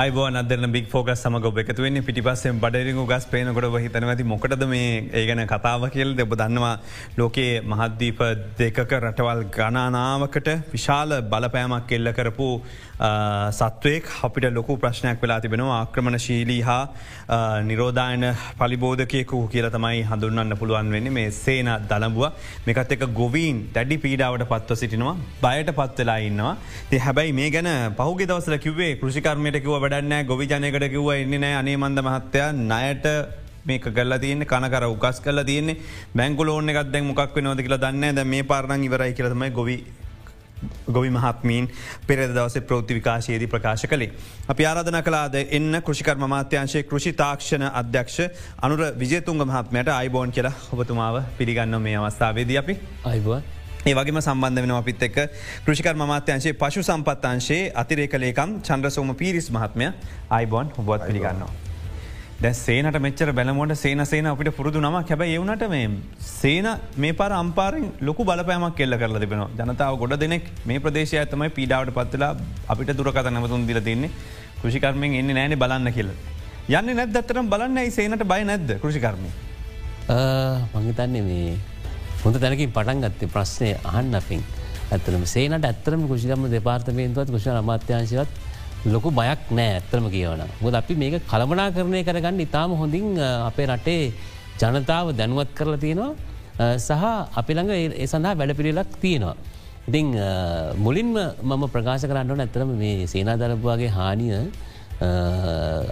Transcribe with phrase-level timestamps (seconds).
[0.00, 4.86] අයිබෝ අදරන බික් ෆෝගස් සමග එකතුවෙන්නේ පිටිපස්සෙන් බඩරිගු ගස් පේනකොට හිතන ඇති මොකටද මේ
[5.18, 6.12] ඒ ගැන කතාව කියල්.
[6.20, 6.74] දෙබ දන්නවා
[7.18, 8.20] ලෝකයේ මහද්දීප
[8.60, 12.48] දෙකක රටවල් ගණනාවකට විශාල බලපෑමක් කෙල්ල කරපු
[13.58, 15.76] සත්වයෙක් අපිට ලොකු ප්‍රශ්නයක් වෙලා තිබෙනවා.
[15.80, 16.82] ආක්‍රමණ ශීලී හා
[17.68, 18.26] නිරෝධායන
[18.60, 22.26] පලිබෝධකයකු කියල තමයි හඳුන්න්න පුළුවන් වෙන්නේ මේ සේන දළඹුව
[22.66, 25.16] මේකත් එක ගොවීන් දැඩි පීඩාවට පත්ව සිටිනවා.
[25.44, 26.54] බයට පත්වෙලා ඉන්නවා.
[26.90, 32.02] ති හැබැයි මේ ගැන පහුගෙ දවසල කිවේ කෘෂිකර්මයට කිව වැඩන්න ගොවිජනයකට කිව්ව එන්නේ නෑ අනේමන්ද
[32.08, 33.06] මහත්තයා නයට
[33.68, 35.80] මේක කල තියන කනකර උකස් කල තියන්නේ.
[36.16, 39.78] බැංකුලෝන එකක් දැන් මොක් නොද කියලා දන්න ද මේ පාරණ ඉවරයි කියලතමයි ගොවි
[40.90, 41.68] ගොවි මහත්මීන්
[42.06, 44.10] පෙරද දවස ප්‍රෘති විකාශයේදී ප්‍රකාශ කළේ.
[44.48, 48.18] අපි ආරධන කලාද එන්න කෘෂිකර්ම මාත්‍යංශයේ කෘෂි තාක්ෂණ අධ්‍යක්ෂ
[48.62, 53.40] අනුර විජයතුන්ග මහත්මයට අයිබෝන් කියලා ඔබතුමාව පිළිගන්න මේ අවස්ථාවේද අපි අයිබුව.
[53.86, 55.16] ඒ වගේම සම්බන්ධ වෙන අපිත් එක්
[55.64, 59.90] කෘෂිකර් මාත්‍යංශයේ පශු සම්පත්තංශයේ අතිරේකලේකම් චන්ද්‍රසෝම පිරිස් මහත්මය
[60.30, 61.69] අයිබෝන් ඔබොත් පිළිගන්නවා.
[62.42, 65.88] දැ සේනට මෙච්චර බැලමෝට සේන සේන අපිට පුරුදු නම හැබ එවුනට මේ
[66.26, 66.68] සේන
[67.02, 71.92] මේ පර අම්පාරෙන් ලොකු බලපෑමක් කෙල්ල කරල තිබෙන ජනතාව ගොඩ දෙනෙක් මේ ප්‍රදේශය ඇතමයි පීඩාවට
[71.98, 72.30] පත්වෙලා
[72.72, 74.10] අපිට දුරකත නැවතුන් දිල තින්නේ.
[74.62, 76.12] කෘෂිකර්මයෙන් එන්නේ නෑන බලන්න කියල.
[76.78, 79.30] යන්න නැදතරම් බලන්න සේනට බයි නැද්ද කෘෂිකර්මය.
[80.74, 81.58] මංහිතන්නේ මේ
[82.24, 84.40] හොඳ තැනකින් පටන් ගත්තේ ප්‍රශ්නය අහන්න අපින්.
[84.94, 88.48] ඇතරම සේනට ඇත්තරම කෘෂිකම දෙපාර්තමේන්තුවත් කෘෂ අමාත්‍යංශවත්
[88.86, 94.12] ලොකු බයක් නෑ ඇත්තරම කියවන ගොද අපි මේක කළමනා කරණය කරගන්න ඉතාම හොඳින් අපේ රටේ
[94.60, 97.04] ජනතාව දැනුවත් කරලා තියෙනවා සහ
[97.40, 99.36] අපි ළඟ ඒ සඳහා වැඩ පිළිලක් තියෙනවා.
[99.88, 100.08] ඉතිං
[100.84, 104.34] මුලින්ම මම ප්‍රකාශ කරන්නට ඇතරම මේ සේනාදරපුවාගේ හානිය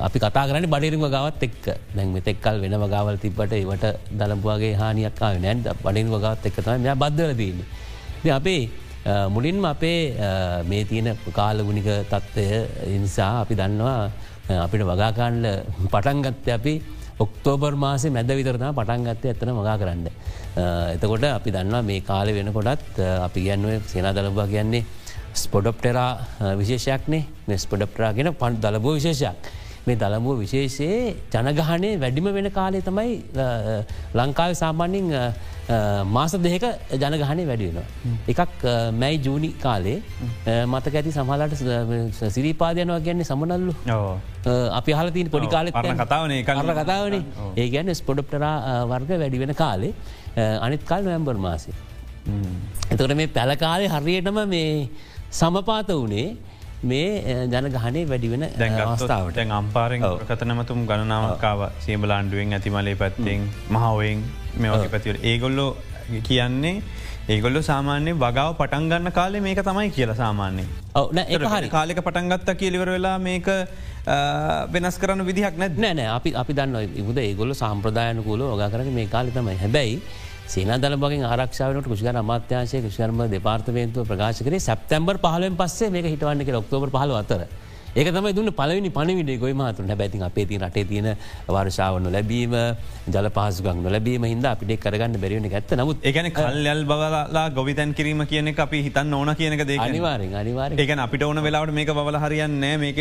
[0.06, 1.56] අපි කතා කරන බඩරිම ගවත් එක්
[1.97, 3.86] දැන් මෙතෙක්කල් වෙන ගවල් තිබට ඒවට
[4.20, 7.64] දළපුවාගේ හානියක් නැන් බඩින් වගත් එක්කතම මෙ බද්ධල දන්න.
[8.41, 8.62] අපේ
[9.31, 10.14] මුලින්ම අපේ
[10.64, 12.47] මේ තියෙන කාලගුණික තත්ත්වය
[13.01, 14.11] නිසා අපි දන්නවා
[14.64, 15.46] අපිට වගාකාණ්ඩ
[15.92, 16.74] පටන්ගත්ත අපි
[17.18, 20.07] ඔක්තෝබර් මාසේ මැද විතරතා පටන්ගත්තය ඇතන මගා කරන්න.
[20.95, 24.85] එතකොට අපි දන්නවා මේ කාලය වෙනකොටත් අපි ගැන්නුව සේනා දළබා කියන්නේ
[25.35, 26.11] ස්පොඩප්ටරා
[26.61, 29.36] විශේෂයක්නේ මේ ස්පොඩප්ටරාගෙන පන් දලබෝ විශේෂයක්.
[29.88, 30.98] මේ දළමුව විශේෂයේ
[31.34, 33.12] ජනගහනය වැඩිම වෙන කාලය තමයි
[34.20, 35.08] ලංකාව සාමාන්‍යින්
[36.16, 36.64] මාස දෙක
[37.02, 37.86] ජනගහනය වැඩියෙනවා.
[38.32, 38.64] එකක්
[39.00, 39.98] මැයි ජූනි කාලේ
[40.72, 41.54] මතක ඇති සමහලට
[42.36, 43.74] සිරිපාදයනවා ගැන්නේ සමනල්ලු.
[44.78, 45.70] අපි හලතින් පොඩි කාලෙ
[46.02, 47.14] කතාවන කරල කතාවන.
[47.60, 48.56] ඒ ගැන්න ස්පොඩප්ටරා
[48.92, 49.92] වර්ග වැඩි වෙන කාලේ
[50.66, 51.76] අනිත් කාල් නොවම්බර් මාසේ.
[52.92, 54.88] එතකට මේ පැලකාලේ හරියටම මේ
[55.38, 56.26] සමපාත වනේ
[56.83, 58.44] මේ ජනගහනේ වැඩිවෙන
[58.80, 59.39] අවස්ථාවට.
[59.52, 64.22] අම්පාරෙන් කතනමතුම් ගණනාවකාව සේබලාන්ඩුවෙන් ඇතිමලේ පැත්තෙන් මහාවෙන්
[64.56, 65.77] මෙවගේ පැතිවට ඒගොල්ලෝ
[66.22, 66.83] කියන්නේ
[67.28, 71.68] ඒගොල්ල සාමාන්‍ය වගාව පටන්ගන්න කාලේ මේක තමයි කියල සාමාන්‍ය හරි.
[71.68, 73.48] කාලෙක පටන්ගත්ත කියලිවර වෙලා මේක
[74.72, 79.56] වෙනස් කරන විදිහක් නැත් නෑ අපි අපි දන්න ඉබුද ඒගොල්ල සම්ප්‍රදායනකූල ඔග කරන මේ කාලිතමයි
[79.56, 80.00] හැබැයි
[80.48, 86.91] සේනදල බගින් ආරක්ෂාවනට කෘෂිකර අමාත්‍යංශය කෘෂර්ම දෙපාර්තමේන්තුව ප්‍රකාශ කරේ සැප්තැම්බර් පහලෙන් පස්සේ මේ හිටවන්නක ඔක්තෝබර්
[86.95, 87.42] පහල අතර.
[87.91, 89.92] ඒක තම දුන්න පලවිනි පණවිඩ ගොයි මහතුන.
[89.92, 91.09] බැති අපේ ති රටේ තියෙන
[91.48, 92.57] වර්ෂාවන ලැබීම
[93.14, 95.77] ජල පහසුගන් ලැබීම හිද අපිට කරගන්න බැරිවන ඇත්ත.
[95.77, 101.07] නමුත් ඒකන කල්යල් බවලා ගොවිතැන් කිරීම කියන අපි හිතන් ඕන කියනක දේ අනිවාරෙන් අනිවාර ඒකන
[101.07, 103.01] අපිට ඕන වෙලාවට මේක බල හරියන්න මේක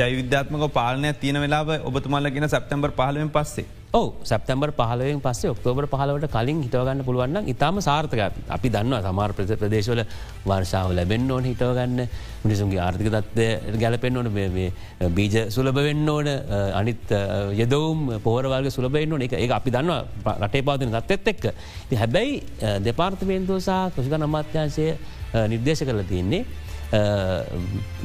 [0.00, 6.62] ජයවිද්‍යාත්මක පාලනය තියෙන වෙලා ඔබතුමල්ලගෙන සැප්තම්බර් පහලෙන් පස්සේ ඔව සැප්තම්බර් පහලවෙන් පස්සේ ඔක්තෝබර පහලවට කලින්
[6.64, 8.22] හිටවගන්න පුළුවන්න ඉතාම සාර්ථක
[8.56, 8.68] අපි.
[8.74, 10.00] දන්නවා සමාර ප්‍රදේශවල
[10.50, 12.00] වර්ෂාව ලැබෙන් ඕන හිටවගන්න.
[12.44, 13.46] මිනිසුන්ගේ ආර්ථික තත්වය
[13.82, 14.28] ගැලපෙන් ඕන.
[15.18, 16.32] බීජ සුලබවෙන්න ඕන.
[16.80, 17.14] අනිත්
[17.64, 19.22] යදවම් පෝරවල්ග සුලබෙන් ඕන.
[19.22, 21.44] එක ඒ අපි දන්නවා රටේ පාතින තත්වත් එක්ක.
[21.94, 22.42] හැබැයි
[22.88, 24.90] දෙපාර්තමේන්තුවසා කෘෂික නමාත්‍යංශය
[25.52, 26.42] නිර්දේශ කරලා තියන්නේ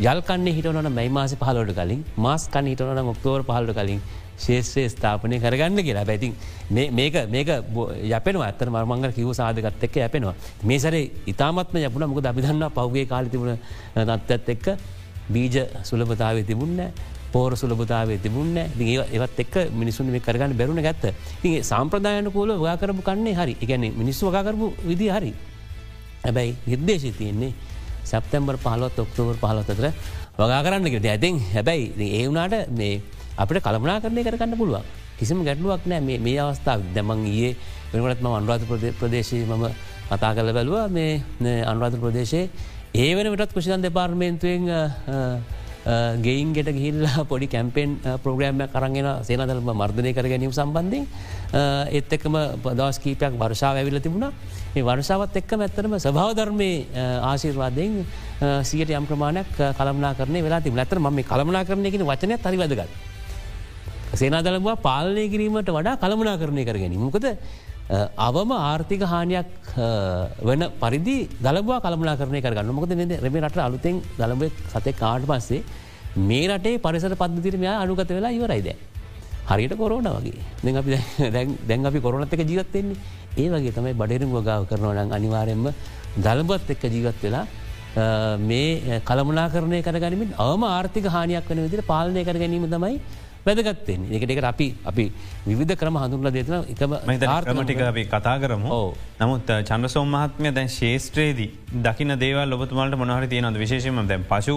[0.06, 4.02] යල්කන්නේ හිටවන මැයි මාස පහලෝට කලින් මාස් කන්න හිටවන ඔක්තෝර පහලට කලින්
[4.40, 6.06] ශේෂත්‍රය ස්ථාපනය කරගන්න කියලා.
[6.06, 6.34] බැතින්
[6.92, 7.50] මේක මේක
[8.10, 10.36] යපෙන අත්තර මර්මංගල කිව සාධකත් එක්ක යපෙනවා.
[10.64, 13.58] මේ සරේ ඉතාමත්ම යපුන මුක අභිධන්න පහුගේ කාලිතිබුණ
[13.98, 14.68] නත්තත් එක්ක
[15.30, 16.80] බීජ සුලභතාව තිබුන්න
[17.32, 21.14] පෝර සුලභතාව තිබුන්න ඒවත් එක් මිනිසුන් මේ කරගන්න බැරුණ ගත්ත.
[21.42, 23.56] තිගේ සම්ප්‍රදායන කෝල වාකරපු කන්නේ හරි.
[23.62, 25.34] එකන මිනිස්සු වකාරපු විදි හරි.
[26.24, 27.54] හැබැයි නිර්දේශය තියෙන්නේ
[28.04, 29.88] සැප්තැම්බර් පහලොත් ඔක්තෝබර් පහලොත්තර
[30.38, 32.94] වගා කරන්නකට ඇතින් හැබැයි ඒ වුනාට මේ
[33.40, 34.84] අපට කළමනා කරණය කරගන්න පුළුවන්.
[35.20, 36.20] කිසිම ගැටලුවක් නෑ.
[36.20, 36.84] මේ අවස්ථාව.
[36.96, 37.56] දැමන් ඒ
[37.94, 38.66] වෙනටම අන්රාධ
[39.00, 39.66] ප්‍රදේශය මම
[40.10, 40.88] කතා කල බැලවා.
[40.90, 42.50] මේ අන්රාධ ප්‍රදේශයේ
[42.94, 44.66] ඒ වෙන විටත් කෘෂිදන් දෙපාර්මේන්තුවෙන්
[46.22, 51.06] ගෙයින් ගෙට ගිහිල්ලා පොඩි කැම්පෙන් ප්‍රෝග්‍රෑම්ම කරගෙන සේනදල්ම මර්ධනය කර ගැනීම සම්බන්ධින්
[51.92, 54.32] එත් එක්කම පදවස් කීපයක් වර්ෂාව ඇවිල තිබුණා.
[54.76, 56.72] මේ වර්ෂාවත් එක්ක ඇත්තරම ස්භාවධර්මය
[57.24, 58.02] ආශීර්වාදයෙන්
[58.64, 63.09] සියට යම් ප්‍රමාණයක් කළමනා කරන වෙලා තිබ ඇතර ම කළමනා කරනයකින වචනය තරිවදගත්.
[64.22, 67.02] සේනාදලවා පාලනය කිරීමට වඩා කළමනා කරණය කර ගැනීම.
[67.08, 67.26] මොකද
[68.28, 69.52] අවම ආර්ථික හානියක්
[70.48, 75.64] වන පරිදි දලබවා කළමනා කරනය කරගන්න මොකද ද රම රට අලුතෙන් දළබ සතය කාඩ පස්සේ
[76.30, 78.70] මේ රටේ පරිසර පද්ධතිරමයා අනුගත වෙලා ඉවරයිද.
[79.52, 80.92] හරියට කොරෝන වගේ අපි
[81.70, 82.98] දැන් අපි කොරනත් එක ජීවත්තෙන්නේ
[83.42, 85.66] ඒ වගේ තමයි බඩෙරුම් ගාව කරනවන අනිවාරයෙන්ම
[86.26, 87.46] දළබත් එක්ක ජීවත් වෙලා
[88.50, 93.02] මේ කළමනා කරණය කරගනිමින් අවම ආර්ථික හානියක් වන විදිර පාලනය කර ගැනීම තමයි
[93.46, 95.06] වැදගත්තෙන් එකට එක අපි අපි
[95.52, 96.94] විධ ක්‍රම හඳුරල දෙතන එකම
[97.28, 98.80] ආර්ථමටික අපි කතා කරමු.
[99.22, 101.50] නමුත් චන්ද්‍රසෝම් මහත්මය දැන් ශේෂත්‍රයේදී
[101.86, 104.56] දකින දේවල් ඔබතුමලට මොනහර තියෙනද විශේෂම දැන් පශු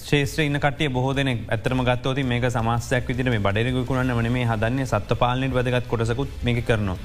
[0.00, 5.18] ශේෂත්‍ර ඉන්න කටිය බොහෝදන ඇතරම ගත්තවති මේක සමස්යක් විදිට මේ බඩරකුණන්න වන මේ හදන්නේ සත්ව
[5.24, 6.96] පාලනයට වැදගත් කොටසකුත් මේක කරනවා.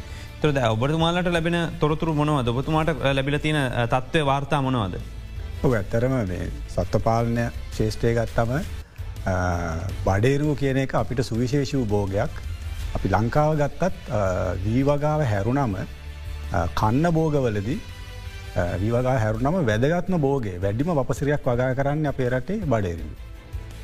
[0.42, 2.48] තොද ඔබතුමාලට ලැබෙන තොරතුරු මොනවද?
[2.54, 5.02] ඔබතුමාට ලැබිල තියෙන තත්ත්වය වාර්තා මොනවද.
[5.72, 8.83] ඇත්තරම මේ සත්ව පාලනය ශේෂ්ඨය ගත්තම
[9.26, 12.34] බඩේරුව කියන එක අපිට සුවිශේෂ වූ බෝගයක්
[12.96, 13.94] අපි ලංකාව ගත්තත්
[14.66, 15.76] වීවගාව හැරුණම
[16.80, 17.80] කන්න බෝගවලදී
[18.82, 23.12] වීවගා හැරුණම වැදගත්ම බෝගේ වැඩිම වපසිරයක් වගා කරන්න අපේ රටේ බඩේරුව.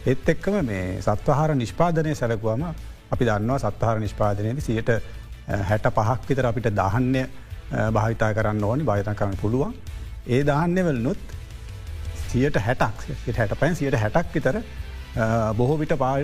[0.06, 2.63] එත් එක්කම මේ සත්වහාර නිෂ්පාදනය සැලකුවම
[3.13, 4.91] අපි දන්නවා සත්හාර නිෂ්පාදනයද සියට
[5.69, 7.15] හැට පහක් විතර අපිට දහන්න
[7.95, 9.74] භාවිතා කරන්න ඕනි භාවිතා කරන්න පුළුවන්.
[10.27, 11.21] ඒ දහන්න වලනුත්
[12.31, 13.07] සියට හැටක්
[13.38, 14.62] හැට පැන් සියට හැටක් විතර
[15.58, 16.16] බොහෝ විට පා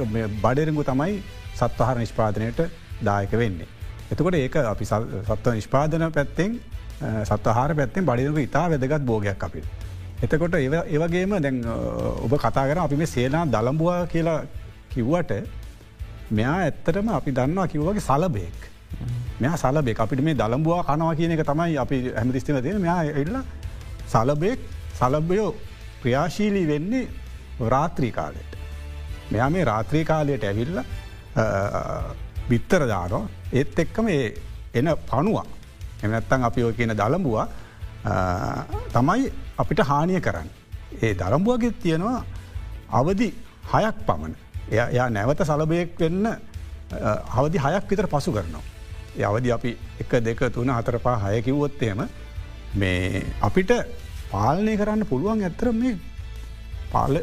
[0.44, 1.22] බඩරගු තමයි
[1.56, 2.62] සත්වහර නිෂ්පාදනයට
[3.04, 3.68] දායක වෙන්නේ.
[4.12, 6.60] එතකොට ඒක අපි සත්ව නිෂ්පාදන පැත්තෙන්
[7.24, 9.66] සත්හාර පැත්තෙන් බඩිරක ඉතා වැදගත් බෝගයක් අපිට.
[10.24, 11.58] එතකොට ඒවගේම දැන්
[12.26, 14.40] ඔබ කතා කර අපි මේ සේනා දළම්බවා කියලා
[14.94, 15.32] කිව්වට
[16.32, 18.60] මෙයා ඇත්තටම අපි දන්නවා කිව්වගේ සලබෙක්.
[19.42, 23.38] මෙයා සලබෙක් අපිට මේ දළම්බවා කනවා කියන එක තමයි අපි හැමතිස්තිව තියෙන මෙයා එල්ල
[24.08, 24.60] සලබෙක්
[25.00, 25.52] සලබයෝ
[26.02, 27.08] ක්‍රියාශීලී වෙන්නේ
[27.74, 28.55] රාත්‍රී කාලයට.
[29.32, 30.80] මෙයා මේ රාත්‍රී කාලයට ඇවිල්ල
[32.50, 33.24] බිත්තර දානෝ
[33.54, 34.08] ඒත් එක්කම
[34.80, 35.46] එන පනුවා
[36.04, 37.48] එමනැත්තන් අපි ඔය කියන දළඹවා
[38.94, 40.50] තමයි අපිට හානිය කරන්න.
[41.02, 42.24] ඒ දළම්බුවගේ තියෙනවා
[42.90, 43.28] අවදි
[43.74, 44.36] හයක් පමණ.
[44.72, 46.28] එයා නැවත සලභයෙක් වෙන්න
[47.40, 48.64] අවදි හයක් විතර පසු කරනවා.
[49.24, 52.02] අවදි අපි එක දෙක තුන හතර පා හයකිව්වොත්තේම
[52.76, 53.72] මේ අපිට
[54.32, 55.98] පාලනය කරන්න පුළුවන් ඇත්තර මේ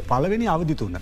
[0.09, 0.97] පලවෙනි අවදි තුන්න.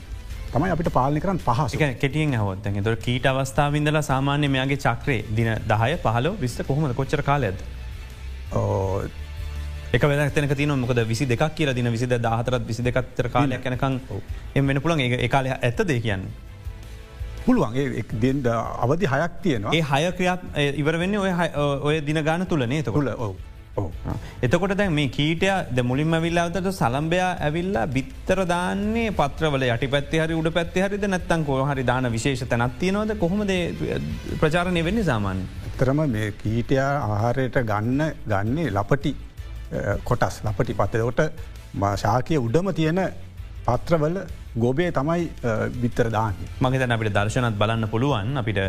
[0.53, 5.92] තමයි අපිට පාලි කරන්න පහස කෙටියෙන් හොත් ත කීට අවස්ථාවින්දල සාමාන්‍ය මෙයාගේ චක්‍රේ දින දහය
[6.03, 6.94] පහල විස්ස කොහොමද?
[6.95, 7.57] කොච්චර කාලයද
[9.94, 14.00] එක වැදක්තනක තින මොකද විසි දෙක් කියල දින විසිද දාහතරත් විසි දෙකත්තර කාලයක් යනකං
[14.56, 16.25] එම වෙන පුළන් ඒ කාල ඇත්ත දෙ කියන්න.
[17.45, 17.74] පුළුවන්.
[18.86, 19.74] අවධි හයක් තියෙනවා.
[19.74, 20.42] ඒ හය ක්‍රියාත්
[20.75, 21.31] ඉවර වෙන්න ඔය
[21.81, 23.50] ඔය දින ගාන තුළනේ තුළ ඔව
[24.45, 30.35] එතකොට දැ මේ කීටය ද මුලින්ම විල්ලාවතට සලම්බයා ඇවිල්ලා බිත්තර දාන්නේ පත්‍රවල යටි පැත්ති හරි
[30.41, 31.06] උඩ පැත්ති හරිද?
[31.13, 33.53] නැත්තන් කෝ හරි දාන විශේෂ තැනත්තියනවද කොහොමද
[34.41, 35.44] ප්‍රචාරණය වෙන්නේ සාමාන්‍ය.
[35.69, 39.15] එතරම මේ කීටයා ආහාරයට ගන්න ගන්නේ ලපටි
[40.03, 41.21] කොටස් ලපටි පත්තකොට
[42.03, 43.01] ශාකය උඩම තියෙන
[43.65, 44.17] පත්‍රවල
[44.56, 45.30] ගෝබේ තමයි
[45.81, 46.36] බිත්තර දාන්න.
[46.59, 48.38] මගේත අපිට දර්ශනත් බලන්න පුළුවන්.
[48.38, 48.59] අපිට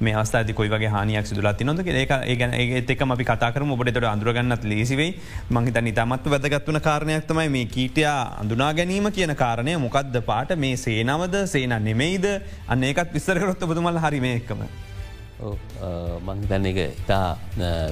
[0.00, 5.14] මේ අවස්ථාති කොයි වගේ හනියක් සිදුලත් නොද ඒක ඒගැන ඒක අපි කතාකරම ඔබට අඳුරගන්නත් ලේසිවෙයි
[5.50, 9.76] මහිත නිතමත් වැදගත්වන කාරණයක් තමයි මේ කීටයා අඳුනා ගැනීම කියන කාරණය.
[9.78, 10.56] මොකක්ද පාට?
[10.56, 11.46] මේ සේනවද?
[11.46, 12.26] සේන නෙමෙයිද?
[12.68, 14.66] අන්න ඒකත් විස්සරකරොත් බතුමල් හරිම එක්කම.
[16.26, 17.38] මංහිතන්න එක ඉතා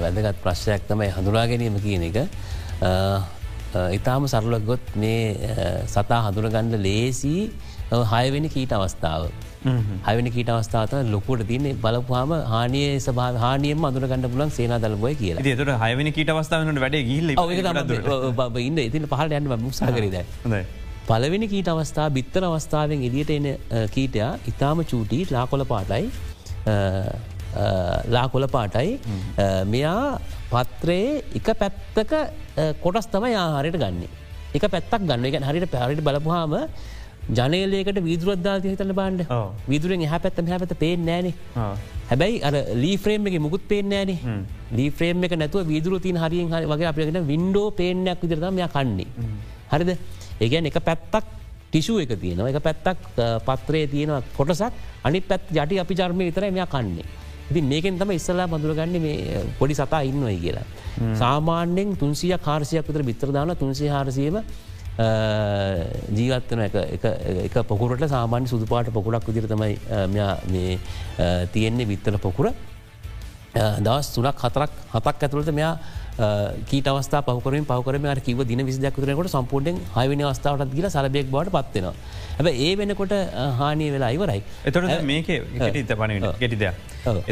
[0.03, 2.17] වැදගත් ප්‍රශ්යක් තමයි හඳුනා ගැනීම කියන එක
[3.99, 5.19] ඉතාම සරලක් ගොත් මේ
[5.95, 7.35] සතා හඳුරගන්න ලේසි
[8.13, 9.29] හයවෙනි කීට අවස්ථාව.
[10.07, 11.75] හයවනි කීට අවස්ථාත ලොකුට තියන්නේ.
[11.85, 15.45] බලපුහම හානිය සභා හානියම අදුරගන්න පුලන් සේන දලබොය කියලා.
[15.61, 17.37] තුර හයවනි කීට අවස්ථාවනට වැඩ ගිල්ල
[18.67, 20.19] ඉන්න ඉතින් පහල යන්න මුක්සාකරද.
[21.09, 23.47] පලවෙනි කීට අවස්ථා බිත්තර අවස්ථාවෙන් එලියට එන
[23.97, 26.05] කීටයා ඉතාම චූටී ලාකොල පාටයි.
[28.17, 28.99] ලාකොල පාටයි.
[29.75, 30.19] මෙයා
[30.51, 32.13] පත්‍රයේ එක පැත්තක
[32.85, 34.11] කොටස් තම ආහාරයට ගන්නේ.
[34.57, 35.25] එක පැත්තක් ගන්න.
[35.29, 36.55] එක හරිට පැහරිට බලපුහාම
[37.37, 39.23] ජනලයකට විදුරද්දා හිතන බාන්ඩ
[39.71, 41.33] විදුරෙන් හ පැත්තම හැ පැත පේෙන් නෑන.
[42.11, 44.45] හැබැයි අර ලීෆ්‍රේම් එක මුකුත් පේෙන් නෑන.
[44.79, 49.09] ලීෆ්‍රේම් එක නැතුව විදුර තින් හරියෙන් හරි වගේ අපිගෙන වින්ඩෝ පේනයක් විදිරතම ය කන්නේ.
[49.73, 49.91] හරිද?
[50.45, 51.27] ඒගැන් එක පැත්තක්
[51.71, 52.51] ටිෂුව එක තියෙනවා.
[52.55, 52.99] එක පැත්තක්
[53.49, 54.73] පත්‍රයේ තියෙන කොටසක්.
[55.07, 57.07] අනි පැත් ජටි අපි ජර්මය විතර මෙයා කන්නේ.
[57.51, 60.67] ඉති මේකෙන් තම ඉස්සලා බඳුරගන්න මේ පොඩි සතා ඉන්නවයි කියලා.
[61.23, 64.39] සාමාන්‍යෙන් තුන්සිය කාර්සියක් විතර බිත්‍රදාන තුන්සේ හාරසියම
[66.19, 66.61] ජීවත්වන
[67.47, 69.75] එක පොකුරට සාමාන්‍ය සුදුපාට පොකුරක් විදිර තමයි
[70.55, 70.79] මේ
[71.55, 72.49] තියෙන්නේ විත්තල පොකුර
[73.57, 75.75] දවස් තුනක් හතරක් හතක් ඇතුළට මෙයා
[76.69, 81.95] කීට අවස්ථා පවකරින් පවකරම කිව දින විසිදයක් තුරනකොට සම්පූර්ෙන් හයිවනි අවස්ථාවට ගිල සලබෙක් බවට පත්වෙනවා.
[82.39, 83.13] ඇබ ඒ වෙනකොට
[83.59, 84.43] හානිය වෙලා ඉවරයි.
[84.69, 86.65] එතොට මේක ඉත පන ගෙටිද.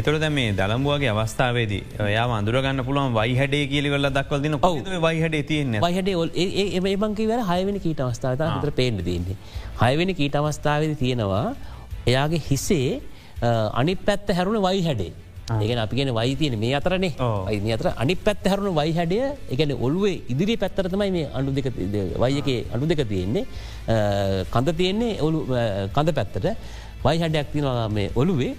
[0.01, 1.81] එතොට මේ දළම්බුවගේ අවස්ථාවේදී
[2.15, 6.95] යා අඳුරගන්න පුළුවන් වයි හැඩේ කියලිවල දක්වල් දින පව වයි හඩේ තියන්න වයිහඩේ ඔල් ඒ
[7.03, 9.37] බංකි වර හයවනි කීට අවස්ථාව හතර පේන්න තින්නේ.
[9.83, 11.45] හයවෙනි කීට අවස්ථාවද තියෙනවා
[12.05, 12.89] එයාගේ හිසේ
[13.81, 15.13] අනි පැත්ත හැරුණ වයි හැඩේ.
[15.53, 17.13] ඒගෙන අපිගෙන වයිතියන මේ අතරනේ.
[17.49, 21.67] අයි අතර අනි පැත් හැරුණු වයි හැඩිය එකන ඔල්ුවේ ඉදිරි පැත්තරතමයි මේ අඩු දෙක
[22.23, 23.45] වයක අඩු දෙක තියෙන්නේ.
[24.53, 25.45] කඳ තියෙන්නේ ඔලු
[25.95, 26.47] කඳ පැත්තට.
[27.05, 28.55] වයි හැඩයක් තිනවා මේ ඔළුවේ.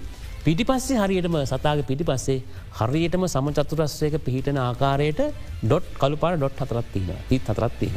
[0.46, 2.36] පිටිපස්සේ හරියටම සතාග පිටි පස්සේ
[2.78, 5.20] හරියටම සමචතුරස්වයක පිහිටන ආකාරයට
[5.64, 7.96] ඩොට් කළුපාට ඩොට් හතරත්තින තිත් හතරත්තින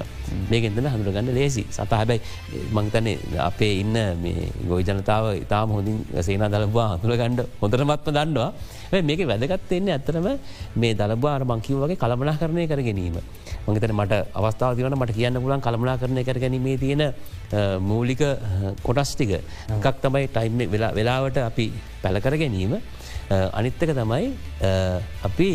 [0.49, 1.63] මේගෙන්දන හඳුරගන්න ලේසි.
[1.69, 2.21] සත හැබැයි
[2.77, 3.15] මංතනේ
[3.49, 3.93] අපේ ඉන්න
[4.71, 8.49] ගොයි ජනතාව ඉතාම හොඳින් සේන දලවා හතුරගණ්ඩ හොඳරමත්ම දන්නවා
[8.91, 10.27] මේක වැදගත්තෙන්නේ ඇතරම
[10.75, 13.17] මේ දළබාර මංකිව වගේ කළමනා කරණය කර ගැනීම.
[13.67, 17.03] මගතන මට අවස්ථාව තිවන මට කියන්න පුලන් කළමනා කරණය කර ගැනීමේ තියෙන
[17.89, 18.23] මූලික
[18.83, 20.63] කොටස් ටික එකක් තමයි ටයිම්
[20.97, 21.67] වෙලාවට අපි
[22.03, 22.79] පැළකර ගැනීම
[23.29, 24.25] අනිත්තක තමයි
[25.29, 25.49] අපි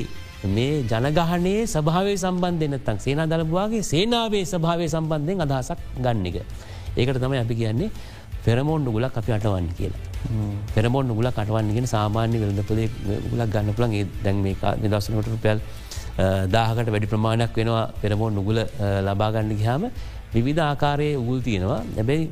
[0.56, 6.36] මේ ජනගහනයේ සභාවේ සම්බන්ධනත්තක් සේන දලබවාගේ සේනාවේ සභාවේ සම්බන්ධයෙන් අදහසක් ගන්නක.
[6.96, 7.90] ඒකට තමයි අපි කියන්නේ
[8.46, 10.02] පෙරමෝන් ගුලක් අපි අටවන්න කියලා.
[10.74, 12.88] පෙරමෝන් ගුල කටවන්නගෙන සාමාන්‍ය වෙළඳපදේ
[13.30, 15.60] ගුලක් ගන්න පුළන් ඒ දැන් මේ නිදස්සනට රුපැල්
[16.54, 18.60] දාහකට වැඩි ප්‍රමාණයක් වෙනවා පෙරමෝන් නුගුල
[19.08, 19.84] ලබාගන්න ගහාම
[20.46, 21.80] විධ ආකාරයේ උගුල් තියෙනවා.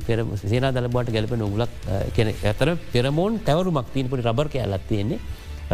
[0.07, 0.17] පෙර
[0.51, 1.71] සේනා දලබට ගැලප නොගුලක්
[2.15, 5.19] කෙන ඇතර පෙරමෝන් තැවරුමක් තිීන් පොඩි රබර් කෑල්ලත් තියෙන්නේ.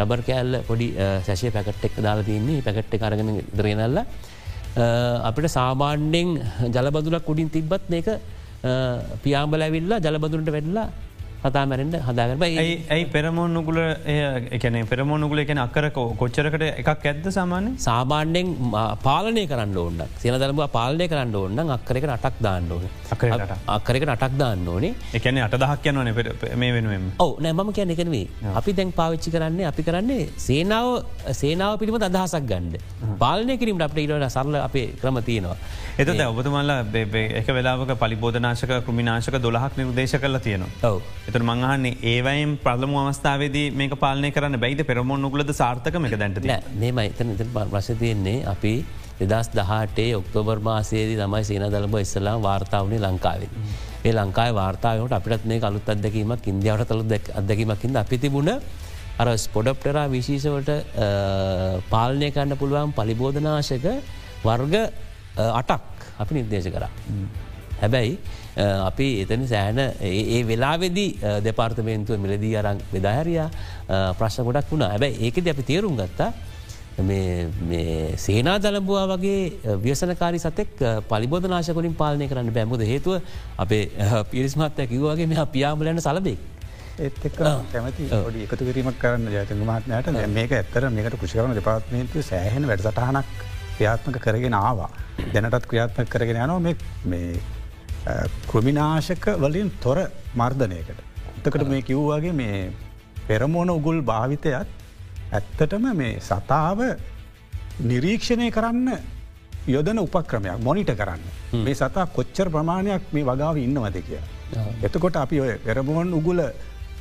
[0.00, 0.88] රබර් කෑල්ල පොඩි
[1.28, 2.62] සැශය පැකට්ටෙක් දාලා තියන්නේ.
[2.66, 3.98] පැකට්ට කරගෙන දරනල්ල
[5.28, 6.28] අපිට සාමාන්‍යෙන්
[6.76, 8.08] ජලබදුලක් උඩින් තිබ්බත් මේක
[9.22, 10.88] පියාම්බල ඇවිල්ලා ජලබදුරට වෙඩලා
[11.44, 13.78] කතා මැරෙන්ට හදාගරබ ඇයි පෙරමෝන් නුගුල
[14.56, 15.84] එකන පෙරමෝන් නුගුල එකන අකර
[16.20, 18.48] කොච්චරකට එකක් ඇද සාමාන්‍ය සාමාන්‍යෙන්
[19.06, 22.84] පාලනය කරන්න ඕන්න සින දරබ පාලනය කරන්න ඕන්න අක්කරක අටක් දාන්න ඕන.
[23.76, 24.92] අක්කරක අටක් දාන්න ඕනේ.
[25.18, 26.12] එකන අට දහක් යනන
[26.62, 30.88] මේ වෙනුවම ඔව නෑමම කියන එකනවේ අපි දැන් පාවිච්චි කරන්නේ අපි කරන්නේ සේනාව
[31.40, 35.56] සේනාව පිළිම අදහසක් ගණ්ඩ පාලනය කිරීම අපට ඉට සරල අපේ ක්‍රම තියෙනවා.
[35.98, 36.72] එත ඔබතුමල්ල
[37.40, 40.92] එක වෙලාවක පලිබෝධනාශක කෘමිනාශක දොලහක් නිර්දේශ කරලා තියෙනවා
[41.30, 46.40] එතුර මංහන්නේ ඒවයිම් ප්‍රලම අවස්ථාවේදී මේක පාලනය කරන්න බැයිද පෙරමොන් නුගලද සාර්ථක එක දැන්ට
[46.76, 48.72] මේම එතන එත ප්‍රශ තියෙන්නේ අපි
[49.22, 53.50] දෙදස් දහටේ ඔක්තෝබර් මාසේදී තමයි සේන දළබ ඉස්සලා වාර්තාවනය ලංකාවේ.
[54.04, 57.04] ඒ ලංකායි වාර්තාවට අපිටත් මේ කලුත් අදකීමක් ඉන්දියාවට තලු
[57.40, 58.50] අදකීමකින්ද අපි තිබුණ
[59.20, 60.70] අර ස්පොඩප්ටරා විශේෂවට
[61.92, 63.86] පාලනය කන්න පුළුවන් පලිබෝධනාශක
[64.44, 64.74] වර්ග
[65.60, 66.90] අටක් අපි නිර්දේශ කරා.
[67.82, 68.14] හැබැයි
[68.90, 71.06] අපි එතන සෑහන ඒ වෙලාවෙදි
[71.48, 73.48] දෙපාර්තමේන්තුව මිලදී අරං වෙදාහැරයා
[74.20, 74.92] ප්‍රශ්න ගොඩක් වුණා.
[74.94, 76.30] හැබැයි ඒකද අපි තේරුම් ගත්තා
[78.24, 80.72] සේනා දලබවා වගේ ව්‍යසනකාරි සතෙක්
[81.10, 83.14] පලිබෝධනාශකලින් පාලනය කරන්න බැමුද හේතුව
[83.64, 83.84] අපේ
[84.32, 86.40] පිරිස්මත්ය කිව්වාගේ මෙ පියාමලන්න සලබෙක්.
[87.04, 87.36] ඒත් එක්
[87.72, 93.30] කැමති ොඩි එකතු කිරීමක් කරන්න ජයතක මහත්නයට මේක ඇත්තර මේකට කෘෂිකරන දෙපාත්මේන්තු සෑහෙන වැඩසටහනක්
[93.76, 94.90] ක්‍රියාත්මක කරගෙන ආවා.
[95.32, 96.74] දැනටත් ක්‍රියාත්මක කරගෙන යනවා.
[97.12, 97.32] මේ
[98.46, 99.98] කෘමිනාශක වලින් තොර
[100.34, 101.00] මර්ධනයකට.
[101.38, 102.72] එතකට මේ කිව්වාගේ මේ
[103.26, 104.52] පෙරමෝන උගුල් භාවිතයත්
[105.32, 106.80] ඇත්තටම මේ සතාව
[107.82, 108.88] නිරීක්ෂණය කරන්න
[109.66, 111.22] යොදන උපක්‍රමයක් මොනිට කරන්න.
[111.64, 114.20] මේ සතා කොච්චර ප්‍රමාණයක් මේ වගාව ඉන්නවද කිය.
[114.82, 116.40] එතකොට අපි ඔය පෙරමෝන් උගුල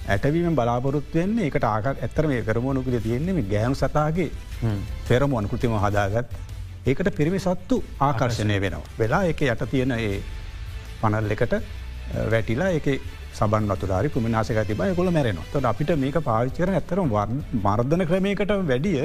[0.07, 4.31] ඇටවීම බලාපොරොත්තුවෙන්නේ එකට ආක ඇත්තර මේ පෙරමෝනුකුල තියෙන්නේ ගෑනු සතාගේ
[5.07, 6.35] පෙරමෝන් කෘතිම හදාගත්
[6.85, 8.83] ඒකට පිරිමි සත්තු ආකර්ශණය වෙනවා.
[8.99, 10.21] වෙලා එක යට තියෙන ඒ
[11.01, 11.55] පනල් එකට
[12.33, 12.87] වැටිලා එක
[13.33, 17.01] සබන් වතුරාරි පුමිනාසක තිබයි කොළ මැරෙනවා තොට අපිට මේක පාවිච්චර ඇතර
[17.65, 18.99] මර්ධන ක්‍රමයකට වැඩිය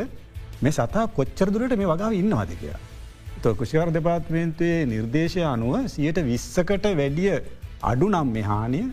[0.63, 2.81] මේ සතා කොච්චරදුරට මේ වගාව ඉන්නවාද කියා.
[3.43, 7.33] තො කුෂිකර දෙපාත්මේන්තුවේ නිර්දේශය අනුව සියට විස්සකට වැඩිය
[7.83, 8.87] අඩු නම් මෙහානිය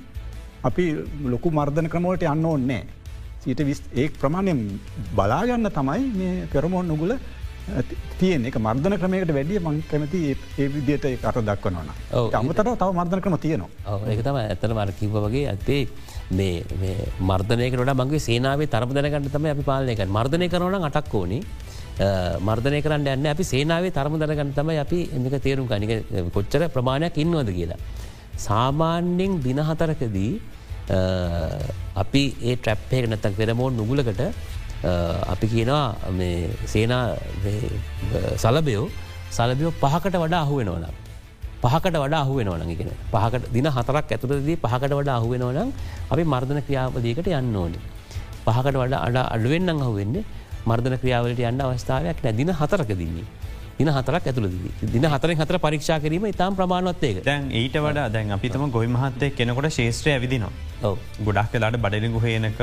[0.69, 0.85] අපි
[1.33, 2.83] ලොකු මර්ධන ක්‍රමෝට යන්න ඕන්නෑ.
[3.43, 4.53] සීට විස් ඒ ප්‍රමාණය
[5.17, 7.13] බලාගන්න තමයි මේ පෙරමෝන් නුගුල
[8.19, 11.89] තියෙන් එක මර්ධන ක්‍රමයකට වැඩිය මං කැමති ඒ විදියට කර දක්වනවන
[12.39, 13.97] අමතර තව මර්ධන ක්‍රම තියනවා.
[14.11, 15.81] ඒක තම ඇතන මර කිව වගේ ඇත්තේ
[16.37, 16.95] මේ
[17.31, 21.39] මර්ධනයකට මගේ සේනාවේ තරම දැනකට තම අපි පාලනයක මර්ධනය කරන අටක් ඕනි.
[22.49, 25.91] මර්ධනය කරන්න යන්න අපි සේනාවේ තරම දැනගන්න තම අපි එමික තේරුම් ගනික
[26.37, 27.81] කොච්චර ප්‍රමාණයක් ඉන්නවද කියලා.
[28.47, 30.33] සාමාන්‍යෙන් දිනහතරකදී
[32.03, 34.21] අපි ඒ ට්‍රැප්හය නැතක් වෙරමෝන් නුගුලකට
[34.83, 35.85] අපි කියනවා
[36.65, 37.03] සේනා
[38.37, 38.89] සලබයෝ
[39.31, 40.85] සලබියෝ පහකට වඩා අහුවෙනවන.
[41.63, 45.69] පහකට වඩා අහුවෙනවන ගෙන පහකට දින හතරක් ඇතුරදී පහකට වඩා අහුවෙනවනම්
[46.09, 47.83] අපි මර්ධන ක්‍රියාවදීකට යන්න ඕනේ.
[48.45, 50.23] පහකට වඩා අඩ අඩුවෙන්න්න අහුවෙන්නේ
[50.65, 53.27] මර්ධන ක්‍රියාවලට යන්න අවස්ථාවයක් නැ දින හතරක දින්නේ.
[53.79, 58.65] දින හතරක් ඇතුළදී දින හතර හතර පරීක්ෂා කිරීම ඉතාම් ප්‍රමාණවත්තේක දැන් ඊට වඩා දැන් අපිතම
[58.75, 60.91] ගොයි මහත්තය කෙනකොට ශේෂත්‍රය ඇවිදිනවා
[61.27, 62.61] ගොඩක් වෙලාට බඩලිගු හයනක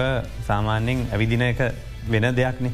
[0.49, 1.61] සාමාන්‍යෙන් ඇවිදින එක
[2.13, 2.73] වෙන දෙයක්නේ.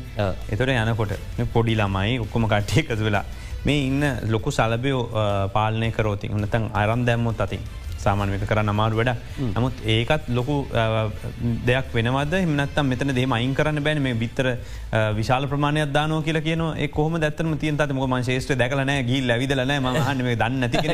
[0.52, 1.14] එතොට යනකොට
[1.54, 3.24] පොඩි ළමයි ඔක්කොම කට්ටිය එකතු වෙලා
[3.68, 4.02] මේ ඉන්න
[4.34, 5.06] ලොකු සලබයෝ
[5.56, 7.64] පාලනය කරෝති උනතන් අරම් දැම්මොත් අතින්.
[8.04, 9.10] සාමාන්‍යක කරන්න අමාරු වැඩ
[9.56, 10.54] නමුත් ඒකත් ලොකු
[11.68, 12.34] දෙයක් වෙනවද?
[12.42, 14.02] හිමනත්තම් මෙතන දේ අයින් කරන්න බැන?
[14.06, 14.46] මේ බිත්තර
[15.18, 16.64] විශාල ප්‍රමාණයක් දානෝ කියල කියන
[16.98, 19.88] කොහම දත්තම තියන් තම ම ශේෂ්‍ර දැකලන ගිල් ලවිදලන ම
[20.42, 20.84] දන්න ඇති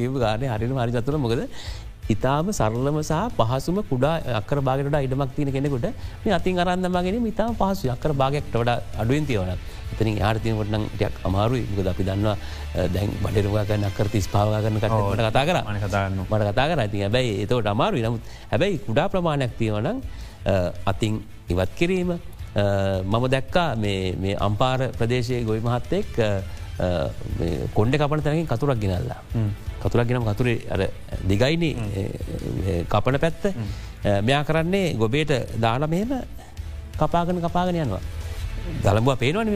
[0.00, 1.46] ගේපු ගානය හරින හරි චතුර මොකද
[2.14, 5.86] ඉතාම සරලම සහ පහසුම කුඩා අකර භාගට ඉඩමක් තියන කෙනෙකුට
[6.24, 8.70] මේ අතින් අරන්දමගෙන ඉතාම පහසු අකර භාගක්ට වඩ
[9.02, 9.58] අඩුවෙන් තියවනක්
[9.92, 11.64] එතනින් ආර්තියනකොට ටයක් අමාරුයි.
[11.70, 12.36] මුකද අපි දන්නවා
[12.94, 15.58] දැන් බඩරුවාගන්න අකර තිස් පාවාගන්න කටට කතා කර.
[15.86, 16.78] කතාන්න මට කතා කර.
[16.84, 18.02] ඇති හැබැයි එතවට අමාරුයි.
[18.06, 18.22] නමුත්
[18.52, 19.98] හැබැයි කුඩා ප්‍රමාණයක් තියවනම්
[20.92, 21.22] අතින්
[21.52, 22.10] ඉවත් කිරීම.
[23.04, 26.08] මම දැක්කා මේ අම්පාර ප්‍රදේශයේ ගොයි මහත්තෙක්
[27.76, 29.20] කොන්්ඩ කපන තැනකින් කතුරක් ගෙනල්ලා.
[29.86, 30.80] කතුරක් ගෙනම් කතුරේ අර
[31.30, 31.64] දිගයින
[32.92, 33.44] කපන පැත්ත.
[34.28, 36.14] මෙයා කරන්නේ ගොබේට දාන මෙහෙම
[37.00, 38.02] කපාගෙන කපාගෙන යනවා.
[38.84, 39.48] දළඹුව පේනවන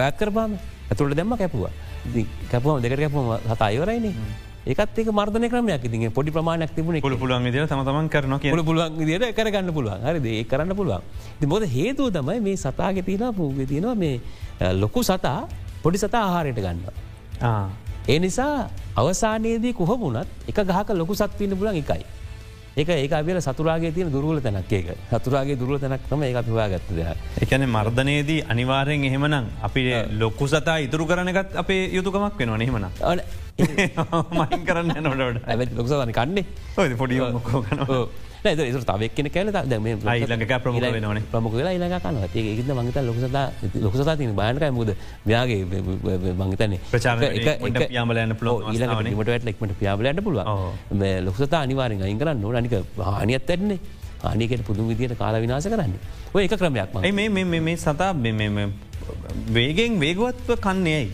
[0.00, 0.58] වැත් කරපාම
[0.90, 1.72] ඇතුළට දෙම්ම කැපුවා.
[2.50, 4.14] කැපුවම දෙකට කැපුම හත අයවරයිනේ.
[4.68, 5.84] ඒකත් ඒක මර්ධන ක්‍රමයක්.
[5.92, 10.04] ති පොඩි ප්‍රමාණයක් තිබුණ ොල පුළුවන් ද තමන් කරන ොල පුළුවන් දිට කරගන්න පුළුවන්.
[10.04, 11.02] හරි ඒ කරන්න පුළුවන්.
[11.52, 14.20] බොද හේතුව තමයි මේ සතාග තියලා පූග තියෙනවා මේ
[14.82, 15.48] ලොකු සතා
[15.82, 16.94] පොඩි සතා ආහාරයට ගන්නවා.
[18.08, 22.04] ඒ නිසා අවසානයේදී කොහොමුණත් එක ගහක ලොකු සත්වන්න පුලන් එකයි.
[22.76, 24.88] ඒක ඒ අබල සතුරාගේ තියෙන දුරුවල තැනක් ඒක.
[25.12, 27.00] සතුරාගේ දුරුව තැනක්ම ඒ පිවා ගත්තද.
[27.42, 29.82] එකන මර්ධනයේදී අනිවාරයෙන් එහෙමනම් අපි
[30.14, 32.86] ලොක්කු සතා ඉතුරු කරනකත් අපේ යුතුකමක් වෙනවා හෙමන
[34.38, 35.20] මයින් කරන්න නොට
[35.74, 36.46] ලොක්සවන කන්නේ.
[36.96, 36.96] පොඩි
[38.38, 38.72] මොකෝගන.
[38.72, 41.22] තු තවක් කෙන කැල ඊළඟ ප්‍රමුඛ වෙනවන.
[41.32, 43.44] ප්‍රමුඛ වෙලා ඉලඟ කන්න ඒකද මංගත ලොකසතා
[43.76, 44.94] ලොකසතා තින බානක මුද
[45.26, 45.60] මෙයාගේ
[46.34, 47.18] මංගතන ප්‍රචාර
[47.90, 50.44] යාමලන්න පලෝ ඊට ලෙක්මට පියාබලට පුළුව
[51.20, 53.78] ලොකසතා අනිවාරෙන් අයින් කරන්න නොනික හානියත් ඇත්න්නේ
[54.22, 55.94] ආනිකට පුදුම විදියට කාල විනාස කරන්න.
[56.34, 56.94] ඔය එක ක්‍රමයක්
[57.60, 58.12] මේ සතා
[59.48, 61.08] වේගෙන් වේගවත්ව කන්නේයි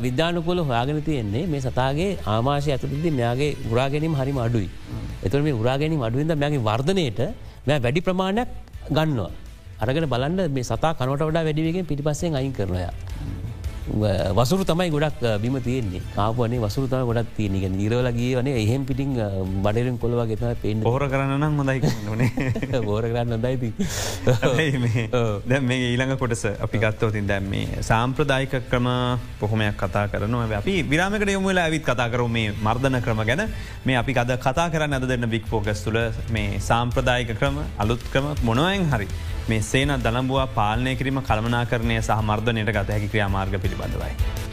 [0.00, 4.68] විද්‍යානකොල හොයාගෙන තියෙන්නේ මේ සතාගේ ආමාශය ඇතුළදි මෙයාගේ උරාගැනීම හරිම අඩුයි.
[5.26, 7.20] එතුර මේ උරාගැනීම අඩුවින්ද මෙයාගේ වර්ධනයට
[7.66, 8.48] මෙ වැඩි ප්‍රමාණයක්
[8.90, 9.30] ගන්නවා.
[9.80, 12.92] අරගෙන බලන්න මේ සතා කනට වඩා වැඩිවගෙන් පිටිපස්සෙන් අයින් කරනයා.
[14.38, 16.02] වසුරු තමයි ගොඩක් බිම තියෙන්නේ.
[16.16, 19.14] කාපනේ වසුරු තම ගොඩක් තියනක නිරවලගේ වනේ එහෙම පිටිං
[19.64, 21.80] බඩරෙන් කොළවා ගෙතම පෙන් හොර කරන්න හොඳයි
[22.20, 23.70] නේ බෝර කරන්න දයිති
[25.50, 28.88] දැ මේ ඊළඟ කොටස අපි ගත්තවතින් දැම්මේ සාම්ප්‍රදායික ක්‍රම
[29.40, 30.58] පොහොමයක් කතා කරනවා.
[30.60, 33.42] අපි විරාමකට යොමුලා ඇවිත් කතා කරු මේ මර්ධන ක්‍රම ගැන.
[33.86, 36.00] මේ අපි අද කතා කරන්න අද දෙන්න බික් පෝගස් තුළ
[36.36, 39.08] මේ සාම්ප්‍රදායික ක්‍රම අලුත් ක්‍රම මොනොයෙන් හරි
[39.48, 44.46] මේ සේන දළඹවා පාලනය කිරීම කළමනා කරණය සහ මර්ධනයට ගත හැකි ක්‍රියාමාර්ග පිළිබඳවයි.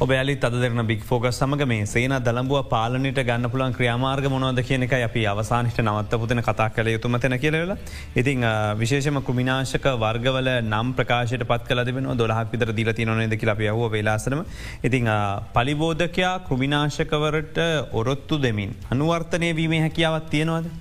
[0.00, 5.24] ඔබෑලි අදරන බික් ෆෝග සමග මේ සේන දළඹුව පාලනට ගන්න පුලන් ක්‍රියාමාර්ග මොනවද කියනක අපි
[5.26, 7.74] අවසානිට නවත්ත පුතන කතා කළ යුතුමතන කියලවෙල.
[8.14, 8.46] ඉතිං
[8.78, 13.90] විශේෂම කුමිනාශක වර්ගවල නම් ප්‍රකාශයට පත් කල දෙන දොලහක් විතර දීලති නොනද කියලා අප යහුව
[13.90, 14.46] වෙලාසනම.
[14.84, 15.10] ඉතිං
[15.52, 20.74] පලිබෝධකයා කෘමිනාශකවරට ඔරොත්තු දෙමින් අනුවර්තනය වීමේ හැකියාවත් තියෙනවද.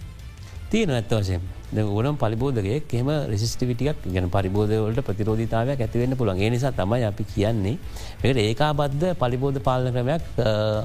[0.70, 1.57] තියෙන ඇත්ත වශයෙන්.
[1.76, 7.78] ඕනම් පලිබෝධගේ කෙම රෙසිස්ටිවිටියක් ගැන පරිබෝධවලට ප්‍රතිරෝධතාවයක් ඇතිවෙන්න පුළන් ඒ නිසා තමයි අපි කියන්නේ
[8.24, 10.24] එකට ඒකා බද්ධ පලිබෝධ පාලන ක්‍රමයක්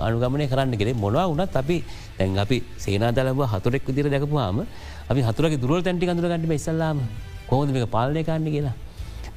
[0.06, 1.76] අනුගමනය කරන්න කෙරේ මොනවා වනත් අපි
[2.18, 4.66] තැන් අපි සේනාදලව හතුරෙක් විදිර දැකපුවාම
[5.08, 6.98] අපි හතුරගේ දුරුව තැන්ටි අඳුරගන්නට ඉස්සල්ලාම.
[7.46, 8.74] කොහොද මේ පාලනය කාන්න කියලා?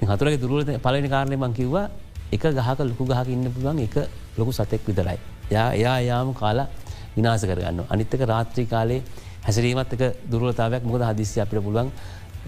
[0.04, 1.90] හතුරගේ දුරුව පලනි කාරණය මං කිව්වා
[2.32, 3.96] එක ගහක ලොකු ගහක ඉන්න පුළුවන් එක
[4.38, 5.20] ලොකු සතෙක් විතරයි.
[5.52, 6.68] යා එයා යාම කාලා
[7.16, 9.02] විනාස කරගන්න අනිත්තක රාත්‍රී කාලේ
[9.46, 11.92] හැසිරීමත් එක දුරලතාවයක් මොද හදිසි අපිට පුළුවන්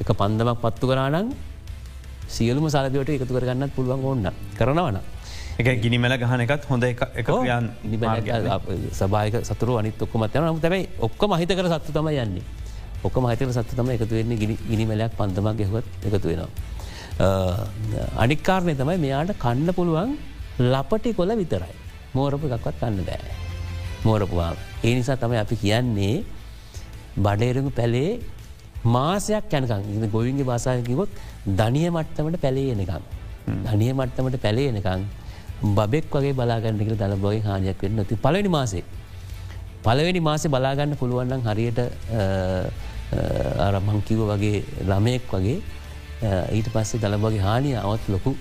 [0.02, 1.34] එක පන්දමක් පත්තු කරානං
[2.36, 4.98] සියලුම සලදවට එකතු කරගන්නත් පුළුවන් ඔන්න කරනවන.
[5.58, 7.02] එක ගිනිමල ගහන එකත් හොඳ එක
[9.00, 12.44] සභායක සතුර අනිත් ඔක්කොමත් යන තැයි ඔක්කො මහිත කර සත්තු තම යන්නේ
[13.08, 16.50] ඔක්ක මහිතක සත්තු තම එකතු වෙන්නේ ගිනිමලයක් පන්දමක් ගෙහවත් එකතු වෙනවා.
[18.24, 20.18] අනික්කාරණය තමයි මෙයාට කන්න පුළුවන්
[20.74, 21.76] ලපටි කොල විතරයි.
[22.14, 23.32] මෝරපු එකක්වත් කන්න දෑ.
[24.06, 24.54] මෝරපුවා.
[24.84, 26.16] ඒ නිසා තමයි අපි කියන්නේ
[27.18, 28.12] බඩේරගු පැලේ
[28.96, 31.10] මාසයක් යනකං ගොවින්ගේ බාසායකිවොත්
[31.60, 33.04] ධනිය මට්ටමට පැලේ එනකම්.
[33.66, 35.02] ධනිය මට්ටමට පැලේ එනකං
[35.94, 38.84] බෙක් වගේ බලාගන්නක දල බොයි හානියක් වෙන්න ති පලනි මාසේ.
[39.84, 41.80] පලවෙනි මාසේ බලාගන්න පුළුවන්නම් හරියට
[43.60, 45.58] අරමංකිව වගේ ළමයෙක් වගේ
[46.58, 48.32] ඊට පස්සේ දළබගේ හානිය අවත් ලොකු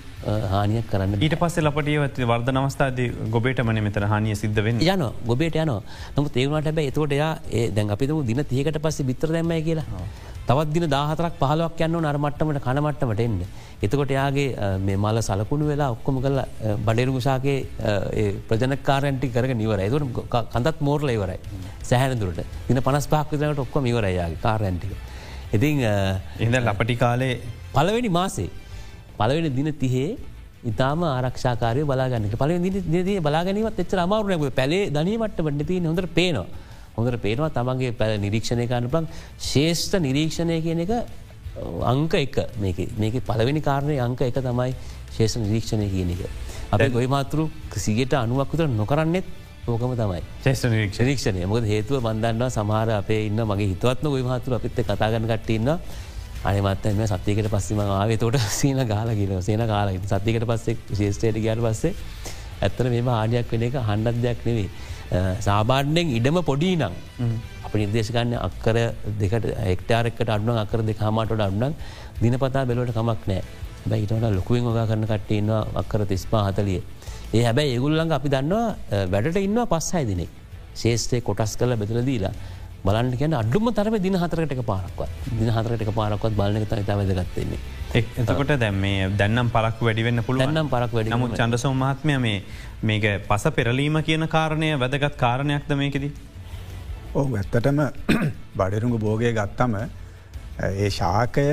[0.53, 3.01] හානියක් කරන්න ඊට පස්සේ ලපටියවත් වර්ධ නවස්ථාද
[3.35, 4.81] ගොබේට මන මෙතන හානිය සිද්ධ වෙන්න.
[4.81, 5.73] යන ගොබේට යන
[6.15, 7.33] නමු තේවුණට බැ එතකොට එයා
[7.75, 10.01] දැන් අපිතු දින තියකට පස්සේ බිත්‍ර දැම්මයි කියලා.
[10.47, 13.41] තවත් දින දාහතරක් පහලක් යන්න නරමට්ටමට කනමට්ටමට එන්න.
[13.85, 14.47] එතකොට යාගේ
[14.87, 16.39] මේ මල සලකුණු වෙලා ඔක්කොම කල
[16.87, 17.59] බඩෙරුගුසාගේ
[18.49, 20.17] ප්‍රජනකාරන්ටි කරග නිවර ඇතුට
[20.53, 21.37] කඳත් මෝර්ල ඉවරයි.
[21.89, 24.97] සැහැනදුරට දින පනස් පාක්විදනට ඔක්කොම ඉවරයාගේ කාරැන්ටික.
[25.53, 27.35] ඉතිං එද ලපටි කාලේ
[27.75, 28.49] පලවෙනි මාසේ
[29.17, 30.17] පලවෙනි දින තිහේ
[30.65, 32.51] ඉතාම ආරක්ෂාකාරය බලාගන්නට පල
[33.07, 36.47] දී බලාගනීමත් එච්ච අමාරුනක පැලේ දනීමට වඩ තිය හොඳට පේනවා.
[36.97, 39.07] හොඳට පේනවා තමන්ගේ පැල නිරීක්ෂණය කරන්න පලන්
[39.49, 40.93] ශේෂ්ඨ නිරීක්ෂණය කියන එක
[41.93, 42.37] අංක එක.
[43.01, 44.73] මේක පලවෙනි කාරණය අංක එක තමයි
[45.17, 46.21] ශේෂ නිරීක්ෂණය කියන එක.
[46.71, 49.27] අප ගොයි මාතරු සිගට අනුවක්කුතර නොකරන්නෙත්
[49.67, 50.21] ඕකම තමයි.
[50.43, 51.45] ශේෂ නිරීක්ෂණය.
[51.45, 55.29] මොද හේතුව බන්ධන්නවා සමහර අපේ ඉන්න මගේ හිතවත්න ගොයි මාතුර අපිත්ත කතාගන්න
[56.47, 58.17] කටඉන්න අනිමත්තම සතියකට පස්සම ආවේ.
[58.17, 61.93] තෝට සීන ගාල කියල සේන කාල සතිකට පස්සේ ශේෂ්ටයට ගයාට පස්සේ
[62.61, 64.69] ඇත්තන මෙම ආඩයක් වෙන එක හන්ඩත් දෙයක් නෙවේ
[65.41, 66.93] සාබාඩ්ඩෙන් ඉඩම පොඩි නං
[67.67, 68.77] අප නිර්දේශකන්න අක්කර
[69.21, 71.75] දෙකට එක්ටාරෙක්කට අඩුන අකර දෙ හමටට අඩුනක්
[72.21, 73.41] දිනපතා බෙලවට කමක් නෑ
[73.91, 76.81] බැයිටට ලොකුවෙන් ඔගා කරන කට්ටඉන්න අක්කර තිස්පා හතලිය.
[77.35, 80.31] ඒ හැබැයි ඒගුල්ලඟ අපි දන්නවා වැඩට ඉන්න පස්සයි දිනෙක්
[80.81, 82.33] ශේෂ්‍රය කොටස් කල බෙදල දීලා
[82.85, 85.09] බලන්න කියන අඩුම තරම දින හතරට පාරක්වත්
[85.39, 87.59] දින හතරට පාරක්වත් බලන ත වැදගත්තන්නේ.
[87.93, 92.43] එතකොට දැම් මේ දැන්නම් පරක් වැඩිවෙන්න පුළුව න්නම් පරක් වැඩි නමුත් චන්දසෝ මහත්මය මේ
[92.83, 96.11] මේක පස පෙරලීම කියන කාරණය වැදගත් කාරණයක්ද මේකෙදී.
[97.15, 97.81] ඔහු ඇත්තටම
[98.57, 99.75] බඩරුඟු බෝගය ගත්තම
[100.59, 101.47] ඒ ශාකය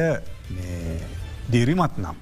[1.51, 2.17] දිරිමත් නම්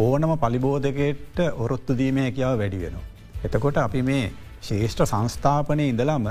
[0.00, 3.04] ඕනම පලිබෝධකයට ඔරොත්තු දීමය කියාව වැඩි වෙනවා.
[3.44, 4.24] එතකොට අපි මේ
[4.62, 6.26] ශේෂ්ඨ සංස්ථාපනය ඉඳලාම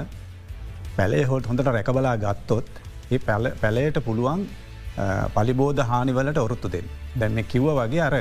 [0.99, 2.67] පැලේ හොට හොඳට රැකබලා ගත්තොත්
[3.11, 3.19] ඒ
[3.61, 4.41] පැලයට පුළුවන්
[5.35, 6.87] පලිබෝධ හානිවලට ඔරුත්තු දෙන්න.
[7.19, 8.15] දැන්න කිව්ව වගේ අර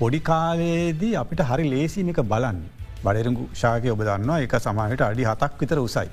[0.00, 2.58] පොඩිකාලයේදී අපිට හරි ලේසිමික බලන්න
[3.04, 6.08] බඩරගු ශාකය ඔබ දන්නවා එක සමහට අඩි හතක් විතර උසයි.